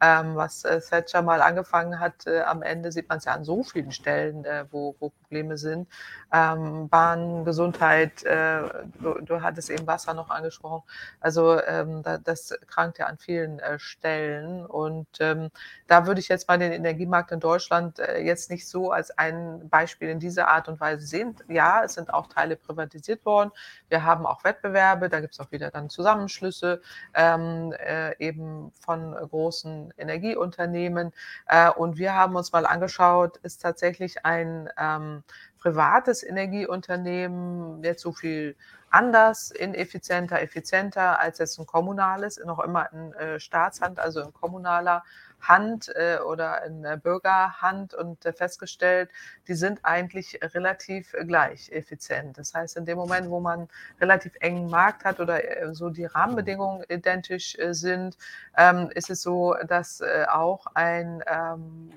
[0.06, 2.28] ähm, was äh, Thatcher mal angefangen hat.
[2.28, 5.58] Äh, am Ende sieht man es ja an so vielen Stellen, äh, wo, wo, Probleme
[5.58, 5.88] sind.
[6.32, 8.62] Ähm, Bahn, Gesundheit, äh,
[9.00, 10.84] du, du, hattest eben Wasser noch angesprochen.
[11.20, 14.66] Also ähm, da, das krankt ja an vielen äh, Stellen.
[14.66, 15.50] Und ähm,
[15.88, 19.68] da würde ich jetzt mal den Energiemarkt in Deutschland äh, jetzt nicht so als ein
[19.70, 21.36] Beispiel in dieser Art und Weise sehen.
[21.48, 23.52] Ja, es sind auch Teile privatisiert worden.
[23.90, 26.82] Wir haben auch Wettbewerbe, da gibt es auch wieder dann Zusammenschlüsse
[27.14, 27.74] ähm,
[28.20, 31.14] eben von großen Energieunternehmen.
[31.48, 35.24] Äh, und wir haben uns mal angeschaut, ist tatsächlich ein ähm,
[35.60, 38.56] privates Energieunternehmen jetzt so viel
[38.90, 45.04] anders, ineffizienter, effizienter als jetzt ein kommunales, noch immer in äh, Staatshand, also in kommunaler
[45.48, 49.10] Hand äh, oder in der Bürgerhand und äh, festgestellt,
[49.48, 52.38] die sind eigentlich relativ gleich effizient.
[52.38, 53.68] Das heißt, in dem Moment, wo man
[54.00, 58.18] relativ engen Markt hat oder äh, so die Rahmenbedingungen identisch äh, sind,
[58.58, 61.92] ähm, ist es so, dass äh, auch ein ähm,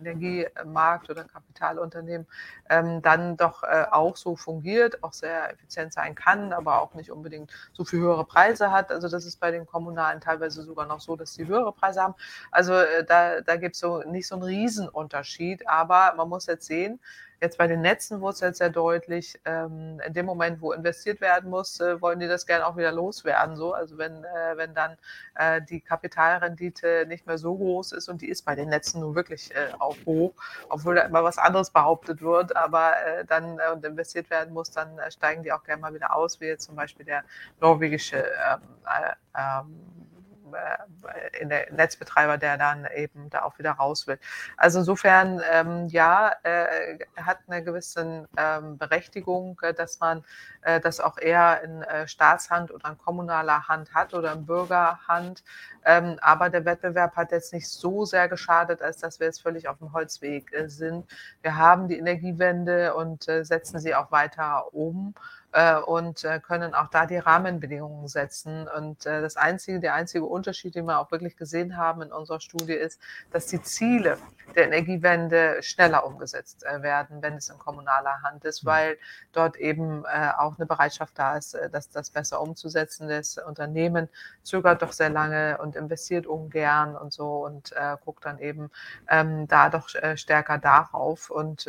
[0.00, 2.26] Energiemarkt oder Kapitalunternehmen
[2.68, 7.10] ähm, dann doch äh, auch so fungiert, auch sehr effizient sein kann, aber auch nicht
[7.10, 8.90] unbedingt so viel höhere Preise hat.
[8.90, 12.14] Also das ist bei den Kommunalen teilweise sogar noch so, dass sie höhere Preise haben.
[12.50, 16.66] Also äh, da, da gibt es so nicht so einen Riesenunterschied, aber man muss jetzt
[16.66, 17.00] sehen,
[17.42, 21.22] Jetzt bei den Netzen wurde es jetzt sehr deutlich, ähm, in dem Moment, wo investiert
[21.22, 23.56] werden muss, äh, wollen die das gerne auch wieder loswerden.
[23.56, 23.72] So.
[23.72, 24.98] Also wenn, äh, wenn dann
[25.36, 29.14] äh, die Kapitalrendite nicht mehr so groß ist und die ist bei den Netzen nun
[29.14, 30.34] wirklich äh, auch hoch,
[30.68, 35.00] obwohl da immer was anderes behauptet wird, aber äh, dann und investiert werden muss, dann
[35.08, 37.24] steigen die auch gerne mal wieder aus, wie jetzt zum Beispiel der
[37.58, 38.60] norwegische ähm,
[39.34, 40.09] ähm, äh,
[41.38, 44.18] in der Netzbetreiber, der dann eben da auch wieder raus will.
[44.56, 50.24] Also insofern, ähm, ja, äh, hat eine gewisse ähm, Berechtigung, äh, dass man
[50.62, 55.42] äh, das auch eher in äh, Staatshand oder in kommunaler Hand hat oder in Bürgerhand.
[55.84, 59.68] Ähm, aber der Wettbewerb hat jetzt nicht so sehr geschadet, als dass wir jetzt völlig
[59.68, 61.06] auf dem Holzweg äh, sind.
[61.42, 65.14] Wir haben die Energiewende und setzen sie auch weiter um.
[65.52, 68.68] Äh, und äh, können auch da die Rahmenbedingungen setzen.
[68.68, 72.40] Und äh, das einzige, der einzige Unterschied, den wir auch wirklich gesehen haben in unserer
[72.40, 73.00] Studie, ist,
[73.32, 74.16] dass die Ziele
[74.54, 78.68] der Energiewende schneller umgesetzt werden, wenn es in kommunaler Hand ist, mhm.
[78.68, 78.98] weil
[79.32, 83.08] dort eben auch eine Bereitschaft da ist, das, das besser umzusetzen.
[83.08, 84.08] Das Unternehmen
[84.42, 87.72] zögert doch sehr lange und investiert ungern und so und
[88.04, 88.72] guckt dann eben
[89.08, 91.68] ähm, da doch stärker darauf und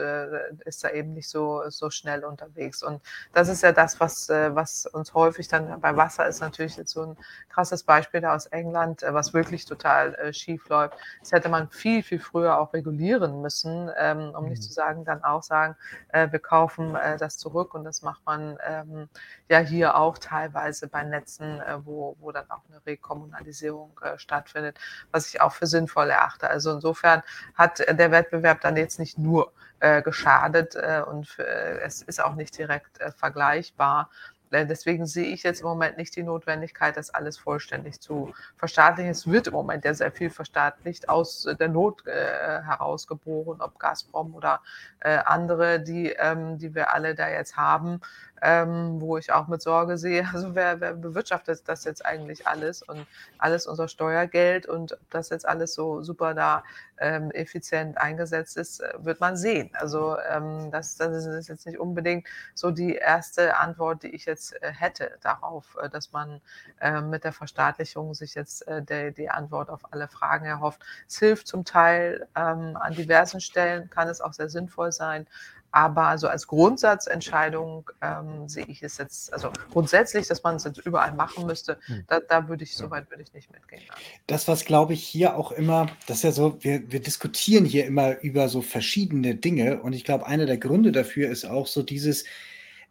[0.66, 2.82] ist da eben nicht so, so schnell unterwegs.
[2.82, 3.02] Und
[3.34, 6.92] das ist ja das, was, äh, was uns häufig dann bei Wasser ist, natürlich jetzt
[6.92, 7.18] so ein
[7.50, 10.96] krasses Beispiel da aus England, äh, was wirklich total äh, schief läuft.
[11.20, 14.64] Das hätte man viel, viel früher auch regulieren müssen, ähm, um nicht mhm.
[14.64, 15.76] zu sagen, dann auch sagen,
[16.14, 19.10] wir kaufen das zurück und das macht man ähm,
[19.50, 24.78] ja hier auch teilweise bei Netzen, wo, wo dann auch eine Rekommunalisierung stattfindet,
[25.12, 26.50] was ich auch für sinnvoll erachte.
[26.50, 27.24] Also insofern
[27.56, 29.52] hat der Wettbewerb dann jetzt nicht nur
[29.82, 34.10] äh, geschadet äh, und äh, es ist auch nicht direkt äh, vergleichbar.
[34.52, 39.12] Äh, deswegen sehe ich jetzt im Moment nicht die Notwendigkeit, das alles vollständig zu verstaatlichen.
[39.12, 44.36] Es wird im Moment ja sehr viel verstaatlicht, aus der Not äh, herausgeboren, ob Gazprom
[44.36, 44.62] oder
[45.00, 48.02] äh, andere, die, ähm, die wir alle da jetzt haben
[48.42, 52.82] ähm, wo ich auch mit Sorge sehe, also wer, wer bewirtschaftet das jetzt eigentlich alles
[52.82, 53.06] und
[53.38, 56.64] alles unser Steuergeld und ob das jetzt alles so super da
[56.98, 59.72] ähm, effizient eingesetzt ist, äh, wird man sehen.
[59.74, 64.62] Also ähm, das, das ist jetzt nicht unbedingt so die erste Antwort, die ich jetzt
[64.62, 66.42] äh, hätte darauf, äh, dass man
[66.80, 70.82] äh, mit der Verstaatlichung sich jetzt der, die Antwort auf alle Fragen erhofft.
[71.08, 75.28] Es hilft zum Teil ähm, an diversen Stellen, kann es auch sehr sinnvoll sein,
[75.72, 80.80] aber so als Grundsatzentscheidung ähm, sehe ich es jetzt, also grundsätzlich, dass man es jetzt
[80.80, 82.04] überall machen müsste, hm.
[82.08, 83.82] da, da würde ich, soweit würde ich nicht mitgehen.
[84.28, 87.86] Das, was glaube ich hier auch immer, das ist ja so, wir, wir diskutieren hier
[87.86, 91.84] immer über so verschiedene Dinge und ich glaube, einer der Gründe dafür ist auch so
[91.84, 92.26] dieses,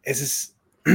[0.03, 0.57] es ist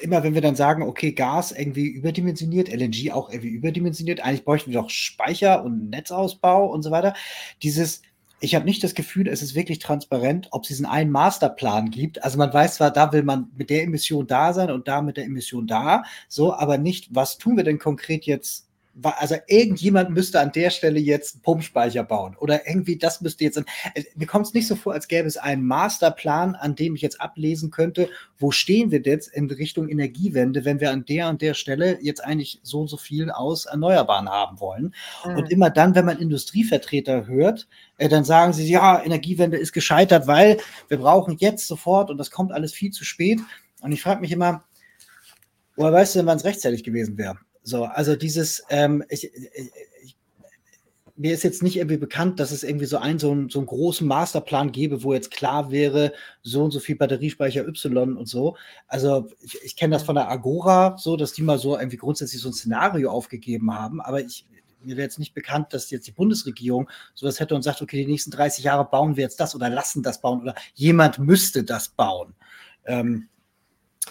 [0.00, 4.70] immer, wenn wir dann sagen, okay, Gas irgendwie überdimensioniert, LNG auch irgendwie überdimensioniert, eigentlich bräuchten
[4.70, 7.14] wir doch Speicher und Netzausbau und so weiter.
[7.62, 8.00] Dieses,
[8.42, 12.24] ich habe nicht das Gefühl, es ist wirklich transparent, ob es diesen einen Masterplan gibt.
[12.24, 15.16] Also man weiß zwar, da will man mit der Emission da sein und da mit
[15.16, 18.68] der Emission da, so, aber nicht, was tun wir denn konkret jetzt
[19.00, 23.56] also irgendjemand müsste an der Stelle jetzt einen Pumpspeicher bauen oder irgendwie das müsste jetzt.
[23.56, 27.02] Äh, mir kommt es nicht so vor, als gäbe es einen Masterplan, an dem ich
[27.02, 31.40] jetzt ablesen könnte, wo stehen wir jetzt in Richtung Energiewende, wenn wir an der und
[31.40, 34.94] der Stelle jetzt eigentlich so und so viel aus Erneuerbaren haben wollen.
[35.24, 35.36] Mhm.
[35.36, 40.26] Und immer dann, wenn man Industrievertreter hört, äh, dann sagen sie, ja, Energiewende ist gescheitert,
[40.26, 43.40] weil wir brauchen jetzt sofort und das kommt alles viel zu spät.
[43.80, 44.64] Und ich frage mich immer,
[45.76, 47.38] woher weißt du denn, wann es rechtzeitig gewesen wäre?
[47.62, 50.16] So, also dieses, ähm, ich, ich,
[51.16, 53.66] mir ist jetzt nicht irgendwie bekannt, dass es irgendwie so einen, so einen, so einen
[53.66, 58.56] großen Masterplan gäbe, wo jetzt klar wäre, so und so viel Batteriespeicher Y und so.
[58.88, 62.40] Also ich, ich kenne das von der Agora so, dass die mal so irgendwie grundsätzlich
[62.40, 64.46] so ein Szenario aufgegeben haben, aber ich,
[64.80, 68.10] mir wäre jetzt nicht bekannt, dass jetzt die Bundesregierung sowas hätte und sagt, okay, die
[68.10, 71.88] nächsten 30 Jahre bauen wir jetzt das oder lassen das bauen oder jemand müsste das
[71.88, 72.34] bauen.
[72.84, 73.28] Ähm,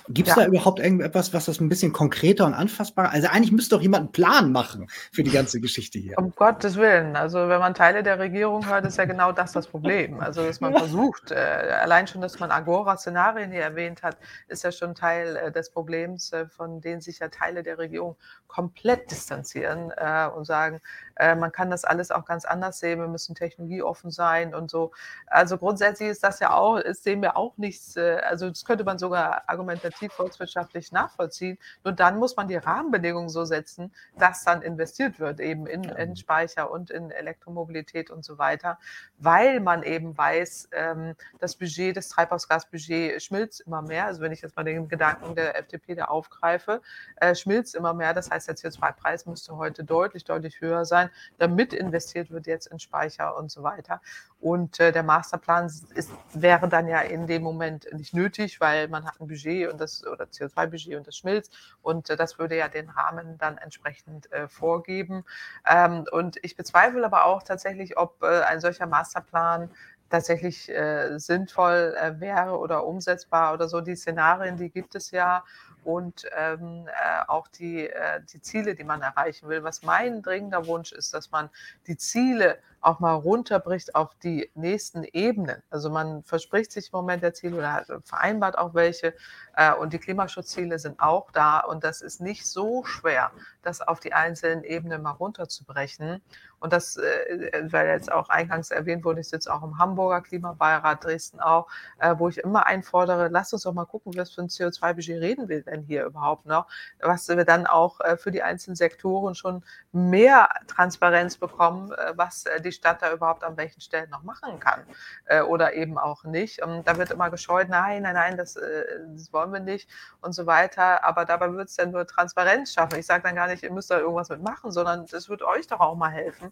[0.08, 0.44] Gibt es ja.
[0.44, 3.12] da überhaupt irgendetwas, was das ein bisschen konkreter und anfassbarer?
[3.12, 6.18] Also eigentlich müsste doch jemand einen Plan machen für die ganze Geschichte hier.
[6.18, 7.16] Um Gottes Willen.
[7.16, 10.20] Also wenn man Teile der Regierung hört, ist ja genau das das Problem.
[10.20, 14.18] Also dass man versucht, äh, allein schon, dass man Agora-Szenarien hier erwähnt hat,
[14.48, 18.16] ist ja schon Teil äh, des Problems, äh, von denen sich ja Teile der Regierung
[18.48, 20.82] komplett distanzieren äh, und sagen,
[21.22, 24.92] äh, man kann das alles auch ganz anders sehen, wir müssen technologieoffen sein und so.
[25.28, 28.84] Also grundsätzlich ist das ja auch, ist sehen wir auch nichts, äh, also das könnte
[28.84, 31.60] man sogar argumentativ volkswirtschaftlich nachvollziehen.
[31.84, 36.16] Nur dann muss man die Rahmenbedingungen so setzen, dass dann investiert wird, eben in, in
[36.16, 38.80] Speicher und in Elektromobilität und so weiter,
[39.20, 44.08] weil man eben weiß, ähm, das Budget, das Treibhausgasbudget schmilzt immer mehr.
[44.08, 46.82] Also wenn ich jetzt mal den Gedanken der FDP da aufgreife,
[47.18, 48.16] äh, schmilzt immer mehr.
[48.16, 51.11] Das heißt, der CO2-Preis müsste heute deutlich, deutlich höher sein.
[51.38, 54.02] Damit investiert wird jetzt in Speicher und so weiter.
[54.40, 59.06] Und äh, der Masterplan ist, wäre dann ja in dem Moment nicht nötig, weil man
[59.06, 62.68] hat ein Budget und das oder CO2-Budget und das schmilzt und äh, das würde ja
[62.68, 65.24] den Rahmen dann entsprechend äh, vorgeben.
[65.68, 69.70] Ähm, und ich bezweifle aber auch tatsächlich, ob äh, ein solcher Masterplan
[70.12, 73.82] tatsächlich äh, sinnvoll äh, wäre oder umsetzbar oder so.
[73.82, 75.44] Die Szenarien, die gibt es ja
[75.84, 79.64] und ähm, äh, auch die, äh, die Ziele, die man erreichen will.
[79.64, 81.50] Was mein dringender Wunsch ist, dass man
[81.88, 85.62] die Ziele auch mal runterbricht auf die nächsten Ebenen.
[85.70, 89.14] Also man verspricht sich im Moment der Ziele oder vereinbart auch welche
[89.56, 94.00] äh, und die Klimaschutzziele sind auch da und das ist nicht so schwer, das auf
[94.00, 96.22] die einzelnen Ebenen mal runterzubrechen.
[96.60, 101.04] Und das, äh, weil jetzt auch eingangs erwähnt wurde, ich sitze auch im Hamburger Klimabeirat,
[101.04, 101.68] Dresden auch,
[101.98, 105.50] äh, wo ich immer einfordere, lasst uns doch mal gucken, was für ein CO2-Budget reden
[105.50, 106.68] wir denn hier überhaupt noch,
[107.00, 112.76] was wir dann auch für die einzelnen Sektoren schon mehr Transparenz bekommen, was äh, die
[112.76, 114.84] Stadt da überhaupt an welchen Stellen noch machen kann
[115.26, 116.62] äh, oder eben auch nicht.
[116.64, 119.90] Und da wird immer gescheut, nein, nein, nein, das, das wollen wir nicht
[120.22, 121.04] und so weiter.
[121.04, 122.98] Aber dabei wird es dann nur Transparenz schaffen.
[123.00, 125.80] Ich sage dann gar nicht, ihr müsst da irgendwas mitmachen, sondern das wird euch doch
[125.80, 126.52] auch mal helfen,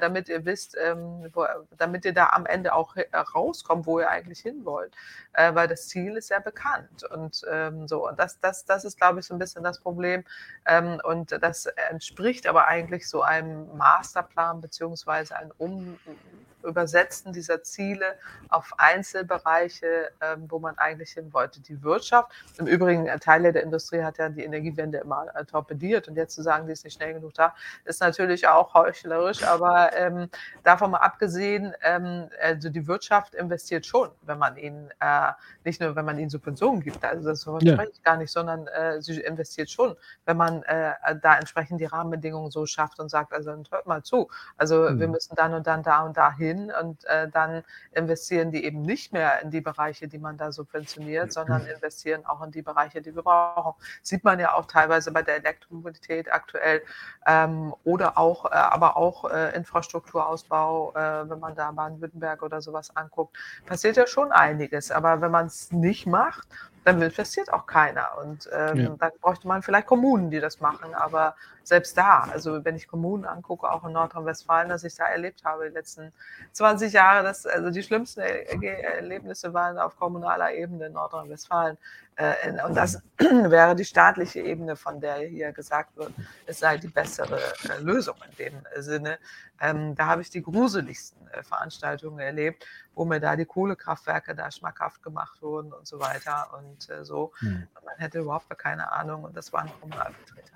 [0.00, 1.46] damit ihr wisst, ähm, wo,
[1.76, 2.96] damit ihr da am Ende auch
[3.34, 4.94] rauskommt, wo ihr eigentlich hin wollt.
[5.34, 7.04] Weil das Ziel ist ja bekannt.
[7.04, 10.24] Und ähm, so, und das, das, das ist, glaube ich, so ein bisschen das Problem.
[10.66, 18.16] Ähm, und das entspricht aber eigentlich so einem Masterplan beziehungsweise ein um Übersetzen dieser Ziele
[18.48, 21.60] auf Einzelbereiche, ähm, wo man eigentlich hin wollte.
[21.60, 26.16] Die Wirtschaft, im Übrigen, Teile der Industrie hat ja die Energiewende immer äh, torpediert und
[26.16, 27.54] jetzt zu sagen, die ist nicht schnell genug da,
[27.84, 30.28] ist natürlich auch heuchlerisch, aber ähm,
[30.64, 35.32] davon mal abgesehen, ähm, also die Wirtschaft investiert schon, wenn man ihnen, äh,
[35.64, 37.74] nicht nur wenn man ihnen Subventionen gibt, also das ja.
[37.74, 41.86] spreche ich gar nicht, sondern äh, sie investiert schon, wenn man äh, da entsprechend die
[41.86, 45.00] Rahmenbedingungen so schafft und sagt, also hört mal zu, also mhm.
[45.00, 48.64] wir müssen dann und dann da und da hin hin und äh, dann investieren die
[48.64, 52.62] eben nicht mehr in die Bereiche, die man da subventioniert, sondern investieren auch in die
[52.62, 53.74] Bereiche, die wir brauchen.
[54.02, 56.82] Sieht man ja auch teilweise bei der Elektromobilität aktuell
[57.26, 62.94] ähm, oder auch, äh, aber auch äh, Infrastrukturausbau, äh, wenn man da Baden-Württemberg oder sowas
[62.96, 63.36] anguckt,
[63.66, 64.90] passiert ja schon einiges.
[64.90, 66.48] Aber wenn man es nicht macht,
[66.84, 68.18] dann investiert auch keiner.
[68.18, 68.88] Und ähm, ja.
[68.98, 70.94] dann bräuchte man vielleicht Kommunen, die das machen.
[70.94, 71.34] Aber
[71.68, 75.68] selbst da, also wenn ich Kommunen angucke, auch in Nordrhein-Westfalen, dass ich da erlebt habe
[75.68, 76.12] die letzten
[76.52, 81.76] 20 Jahre, dass also die schlimmsten Erlebnisse waren auf kommunaler Ebene in Nordrhein-Westfalen.
[82.16, 86.12] Äh, und das wäre die staatliche Ebene, von der hier gesagt wird,
[86.46, 89.18] es sei die bessere äh, Lösung in dem Sinne.
[89.60, 94.50] Ähm, da habe ich die gruseligsten äh, Veranstaltungen erlebt, wo mir da die Kohlekraftwerke da
[94.50, 97.32] schmackhaft gemacht wurden und so weiter und so.
[97.40, 97.68] Mhm.
[97.84, 100.54] Man hätte überhaupt keine Ahnung und das waren Kommunalvertreter.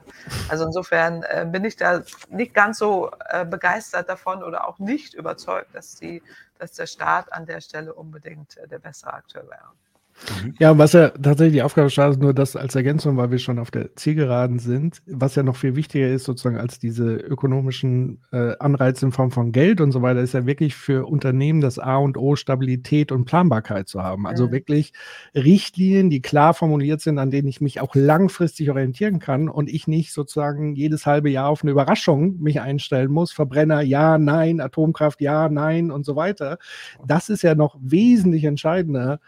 [0.49, 1.02] Also insofern
[1.47, 3.11] bin ich da nicht ganz so
[3.47, 6.23] begeistert davon oder auch nicht überzeugt, dass, die,
[6.59, 9.71] dass der Staat an der Stelle unbedingt der bessere Akteur wäre.
[10.43, 10.55] Mhm.
[10.59, 13.71] Ja, was ja tatsächlich die Aufgabe ist, nur das als Ergänzung, weil wir schon auf
[13.71, 19.07] der Zielgeraden sind, was ja noch viel wichtiger ist, sozusagen als diese ökonomischen äh, Anreize
[19.07, 22.17] in Form von Geld und so weiter, ist ja wirklich für Unternehmen das A und
[22.17, 24.27] O Stabilität und Planbarkeit zu haben.
[24.27, 24.53] Also mhm.
[24.53, 24.93] wirklich
[25.35, 29.87] Richtlinien, die klar formuliert sind, an denen ich mich auch langfristig orientieren kann und ich
[29.87, 33.33] nicht sozusagen jedes halbe Jahr auf eine Überraschung mich einstellen muss.
[33.33, 36.59] Verbrenner, ja, nein, Atomkraft, ja, nein und so weiter.
[37.07, 39.21] Das ist ja noch wesentlich entscheidender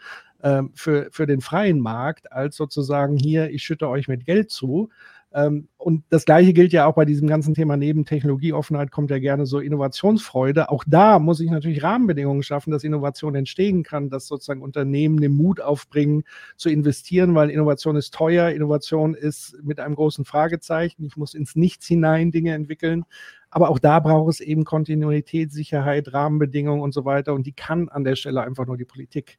[0.43, 4.89] ähm, für, für den freien Markt, als sozusagen hier, ich schütte euch mit Geld zu.
[5.35, 9.19] Ähm, und das Gleiche gilt ja auch bei diesem ganzen Thema neben Technologieoffenheit kommt ja
[9.19, 10.69] gerne so Innovationsfreude.
[10.69, 15.33] Auch da muss ich natürlich Rahmenbedingungen schaffen, dass Innovation entstehen kann, dass sozusagen Unternehmen den
[15.33, 16.23] Mut aufbringen
[16.55, 21.03] zu investieren, weil Innovation ist teuer, Innovation ist mit einem großen Fragezeichen.
[21.03, 23.03] Ich muss ins Nichts hinein Dinge entwickeln.
[23.49, 27.33] Aber auch da braucht es eben Kontinuität, Sicherheit, Rahmenbedingungen und so weiter.
[27.33, 29.37] Und die kann an der Stelle einfach nur die Politik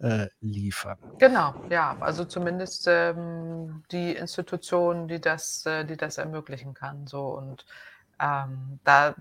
[0.00, 0.98] äh, liefern.
[1.18, 7.06] Genau, ja, also zumindest ähm, die Institution, die das, äh, die das ermöglichen kann.
[7.06, 7.66] So und
[8.20, 9.14] ähm, da,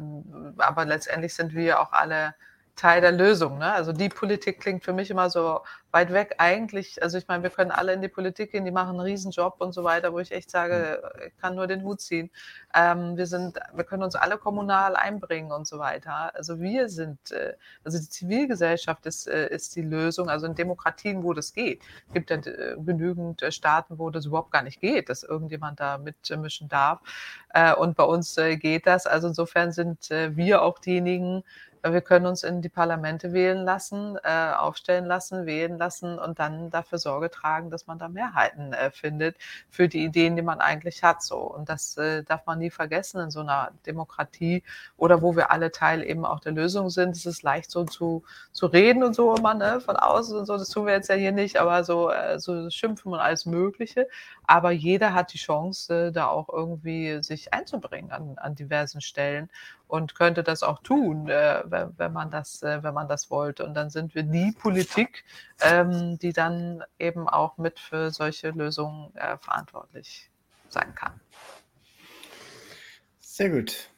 [0.57, 2.33] aber letztendlich sind wir auch alle
[2.79, 3.57] Teil der Lösung.
[3.57, 3.73] Ne?
[3.73, 5.59] Also die Politik klingt für mich immer so
[5.91, 7.03] weit weg eigentlich.
[7.03, 9.73] Also ich meine, wir können alle in die Politik gehen, die machen einen Riesenjob und
[9.73, 11.21] so weiter, wo ich echt sage, mhm.
[11.27, 12.29] ich kann nur den Hut ziehen.
[12.73, 16.33] Ähm, wir sind, wir können uns alle kommunal einbringen und so weiter.
[16.35, 20.29] Also wir sind, äh, also die Zivilgesellschaft ist, äh, ist die Lösung.
[20.29, 24.25] Also in Demokratien, wo das geht, Es gibt ja äh, genügend äh, Staaten, wo das
[24.25, 27.01] überhaupt gar nicht geht, dass irgendjemand da mitmischen darf.
[27.53, 29.05] Äh, und bei uns äh, geht das.
[29.05, 31.43] Also insofern sind wir auch diejenigen,
[31.81, 36.69] Wir können uns in die Parlamente wählen lassen, äh, aufstellen lassen, wählen lassen und dann
[36.69, 39.37] dafür Sorge tragen, dass man da Mehrheiten äh, findet
[39.69, 41.23] für die Ideen, die man eigentlich hat.
[41.23, 41.37] So.
[41.37, 44.63] Und das äh, darf man nie vergessen in so einer Demokratie
[44.97, 47.15] oder wo wir alle Teil eben auch der Lösung sind.
[47.15, 50.57] Es ist leicht so zu, zu reden und so immer ne, von außen und so.
[50.57, 54.07] Das tun wir jetzt ja hier nicht, aber so, äh, so schimpfen und alles Mögliche.
[54.45, 59.49] Aber jeder hat die Chance, da auch irgendwie sich einzubringen an, an diversen Stellen
[59.89, 63.65] und könnte das auch tun, äh, wenn, man das, äh, wenn man das wollte.
[63.65, 65.25] Und dann sind wir die Politik,
[65.61, 70.29] ähm, die dann eben auch mit für solche Lösungen äh, verantwortlich
[70.69, 71.19] sein kann.
[73.19, 73.89] Sehr gut.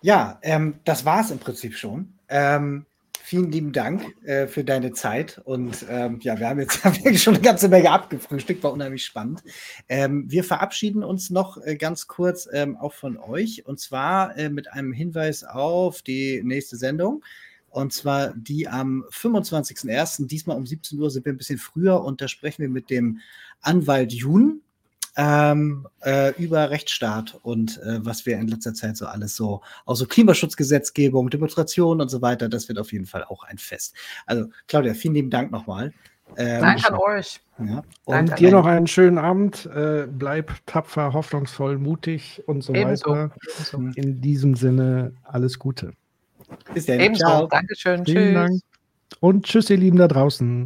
[0.00, 2.18] Ja, ähm, das war es im Prinzip schon.
[2.28, 2.86] Ähm,
[3.24, 5.40] vielen lieben Dank äh, für deine Zeit.
[5.44, 9.42] Und ähm, ja, wir haben jetzt wirklich schon eine ganze Menge abgefrühstückt, war unheimlich spannend.
[9.88, 14.50] Ähm, wir verabschieden uns noch äh, ganz kurz ähm, auch von euch und zwar äh,
[14.50, 17.24] mit einem Hinweis auf die nächste Sendung.
[17.70, 20.26] Und zwar die am 25.01.
[20.26, 23.20] Diesmal um 17 Uhr sind wir ein bisschen früher und da sprechen wir mit dem
[23.62, 24.60] Anwalt Jun
[25.16, 29.94] ähm, äh, über Rechtsstaat und äh, was wir in letzter Zeit so alles so, auch
[29.94, 33.94] so Klimaschutzgesetzgebung, Demonstrationen und so weiter, das wird auf jeden Fall auch ein Fest.
[34.26, 35.92] Also Claudia, vielen lieben Dank nochmal.
[36.36, 37.40] Ähm, Danke an euch.
[37.58, 37.82] Ja.
[38.04, 39.66] Und Danke dir noch einen schönen Abend.
[39.66, 43.10] Äh, bleib tapfer, hoffnungsvoll, mutig und so Ebenso.
[43.10, 43.30] weiter.
[43.54, 44.00] Ebenso.
[44.00, 45.92] In diesem Sinne alles Gute.
[46.72, 47.00] Bis dann.
[47.00, 47.24] Ebenso.
[47.24, 47.46] Ciao.
[47.46, 48.04] Dankeschön.
[48.04, 48.34] Vielen tschüss.
[48.34, 48.62] Dank.
[49.20, 50.62] Und tschüss, ihr Lieben da draußen.